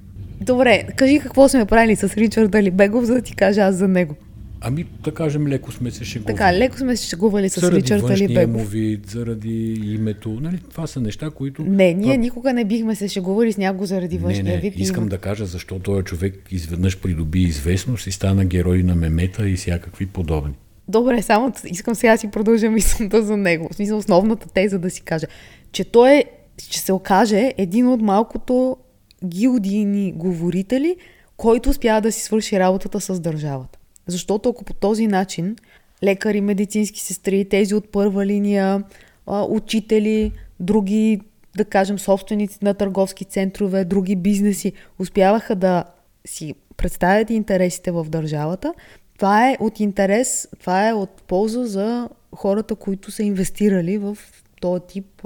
Добре, 0.42 0.84
кажи 0.96 1.20
какво 1.20 1.50
сме 1.50 1.66
правили 1.66 1.96
с 1.96 2.04
Ричард 2.18 2.56
Алибегов, 2.56 3.06
за 3.06 3.14
да 3.14 3.22
ти 3.22 3.36
кажа 3.36 3.62
аз 3.62 3.76
за 3.76 3.88
него. 3.88 4.16
Ами, 4.64 4.86
да 5.04 5.14
кажем, 5.14 5.48
леко 5.48 5.72
сме 5.72 5.92
се 5.92 6.06
шегували. 6.06 6.36
Така, 6.36 6.54
леко 6.54 6.78
сме 6.78 6.98
се 6.98 7.08
шегували 7.08 7.50
с 7.50 7.60
заради 7.60 7.82
Ричард 7.82 8.02
външния 8.02 8.48
му 8.48 8.60
вид, 8.60 9.10
заради 9.10 9.82
името. 9.86 10.30
Нали, 10.30 10.60
това 10.70 10.88
са 10.88 11.00
неща, 11.00 11.30
които... 11.30 11.64
Не, 11.64 11.94
ние 11.94 12.04
това- 12.04 12.16
никога 12.16 12.54
не 12.54 12.66
бихме 12.66 12.96
се 12.96 13.08
шегували 13.08 13.54
с 13.54 13.58
някого 13.58 13.86
заради 13.86 14.16
не, 14.18 14.24
външния 14.24 14.56
не, 14.56 14.62
вид. 14.62 14.74
и 14.78 14.82
искам 14.82 15.08
да 15.08 15.18
кажа 15.18 15.46
защо 15.46 15.80
този 15.80 16.04
човек 16.04 16.48
изведнъж 16.52 17.00
придоби 17.00 17.42
известност 17.42 18.08
и 18.08 18.12
стана 18.12 18.46
герой 18.46 18.84
на 18.84 18.96
мемета 18.96 19.50
и 19.50 19.56
всякакви 19.56 20.06
подобни. 20.06 20.54
Добре, 20.88 21.22
само 21.22 21.54
искам 21.66 21.96
сега 21.96 22.12
да 22.12 22.18
си 22.18 22.32
продължа 22.32 22.70
мисълта 22.70 23.24
за 23.24 23.38
него. 23.38 23.70
В 23.72 23.76
смисъл 23.76 23.98
основната 23.98 24.48
теза 24.48 24.80
да 24.80 24.90
си 24.90 25.02
кажа, 25.02 25.28
че 25.72 25.84
той 25.84 26.12
е, 26.12 26.26
ще 26.58 26.80
се 26.80 26.94
окаже 26.94 27.54
един 27.58 27.88
от 27.88 28.02
малкото 28.02 28.78
гилдийни 29.26 30.12
говорители, 30.12 30.96
който 31.38 31.70
успява 31.70 32.02
да 32.02 32.12
си 32.12 32.22
свърши 32.22 32.60
работата 32.60 33.02
с 33.02 33.20
държавата. 33.20 33.80
Защото 34.08 34.50
ако 34.50 34.64
по 34.64 34.74
този 34.74 35.08
начин 35.08 35.56
лекари, 36.04 36.42
медицински 36.42 37.00
сестри, 37.00 37.50
тези 37.50 37.76
от 37.76 37.92
първа 37.92 38.26
линия, 38.26 38.84
учители, 39.28 40.32
други, 40.60 41.22
да 41.58 41.66
кажем, 41.66 42.00
собственици 42.00 42.58
на 42.62 42.74
търговски 42.74 43.26
центрове, 43.26 43.86
други 43.86 44.16
бизнеси, 44.16 44.74
успяваха 45.00 45.56
да 45.56 45.84
си 46.26 46.56
представят 46.78 47.30
интересите 47.30 47.92
в 47.92 48.06
държавата, 48.10 48.74
това 49.18 49.50
е 49.50 49.58
от 49.60 49.80
интерес, 49.80 50.48
това 50.60 50.90
е 50.90 50.94
от 50.94 51.22
полза 51.28 51.66
за 51.66 52.10
хората, 52.36 52.76
които 52.76 53.12
са 53.12 53.24
инвестирали 53.24 53.98
в 53.98 54.18
този 54.62 54.82
тип 54.88 55.26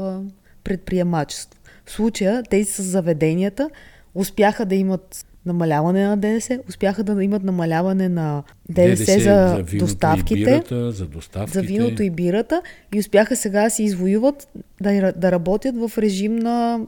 предприемачество. 0.63 1.59
В 1.85 1.91
случая 1.91 2.43
тези 2.43 2.71
с 2.71 2.83
заведенията 2.83 3.69
успяха 4.15 4.65
да 4.65 4.75
имат 4.75 5.25
намаляване 5.45 6.07
на 6.07 6.17
ДДС, 6.17 6.59
успяха 6.69 7.03
да 7.03 7.23
имат 7.23 7.43
намаляване 7.43 8.09
на 8.09 8.43
ДДС, 8.69 9.19
за, 9.19 9.55
виното 9.55 9.85
доставките, 9.85 10.35
бирата, 10.35 10.91
за 10.91 11.05
доставките. 11.05 11.59
за 11.59 11.65
виното 11.65 12.03
и 12.03 12.09
бирата 12.09 12.61
и 12.95 12.99
успяха 12.99 13.35
сега 13.35 13.63
да 13.63 13.69
си 13.69 13.83
извоюват 13.83 14.47
да, 14.81 15.13
да 15.15 15.31
работят 15.31 15.75
в 15.77 15.97
режим 15.97 16.35
на 16.35 16.79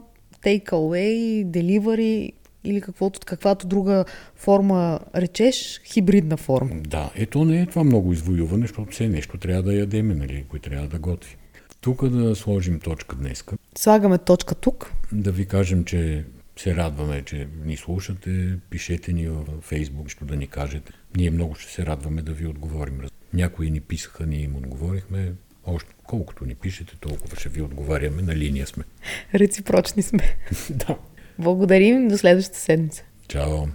take 0.44 0.70
away, 0.70 1.46
delivery 1.46 2.32
или 2.64 2.80
каквото, 2.80 3.20
каквато 3.26 3.66
друга 3.66 4.04
форма 4.36 5.00
речеш, 5.16 5.80
хибридна 5.84 6.36
форма. 6.36 6.70
Да, 6.74 7.10
ето 7.14 7.44
не 7.44 7.60
е 7.60 7.66
това 7.66 7.84
много 7.84 8.12
извоюване, 8.12 8.62
защото 8.62 8.90
все 8.92 9.08
нещо 9.08 9.38
трябва 9.38 9.62
да 9.62 9.74
ядеме, 9.74 10.14
нали, 10.14 10.44
кой 10.48 10.58
трябва 10.60 10.88
да 10.88 10.98
готви. 10.98 11.36
Тук 11.80 12.08
да 12.08 12.36
сложим 12.36 12.80
точка 12.80 13.16
днеска. 13.16 13.56
Слагаме 13.78 14.18
точка 14.18 14.54
тук. 14.54 14.92
Да 15.12 15.32
ви 15.32 15.46
кажем, 15.46 15.84
че 15.84 16.24
се 16.58 16.76
радваме, 16.76 17.22
че 17.22 17.48
ни 17.64 17.76
слушате, 17.76 18.58
пишете 18.70 19.12
ни 19.12 19.28
във 19.28 19.64
Фейсбук, 19.64 20.04
нещо 20.04 20.24
да 20.24 20.36
ни 20.36 20.46
кажете. 20.46 20.92
Ние 21.16 21.30
много 21.30 21.54
ще 21.54 21.72
се 21.72 21.86
радваме 21.86 22.22
да 22.22 22.32
ви 22.32 22.46
отговорим. 22.46 23.00
Някои 23.34 23.70
ни 23.70 23.80
писаха, 23.80 24.26
ние 24.26 24.40
им 24.40 24.56
отговорихме. 24.56 25.32
Още 25.66 25.94
колкото 26.04 26.44
ни 26.44 26.54
пишете, 26.54 26.96
толкова 27.00 27.36
ще 27.36 27.48
ви 27.48 27.62
отговаряме. 27.62 28.22
На 28.22 28.36
линия 28.36 28.66
сме. 28.66 28.84
Реципрочни 29.34 30.02
сме. 30.02 30.36
да. 30.70 30.98
Благодарим 31.38 32.08
до 32.08 32.18
следващата 32.18 32.58
седмица. 32.58 33.04
Чао. 33.28 33.68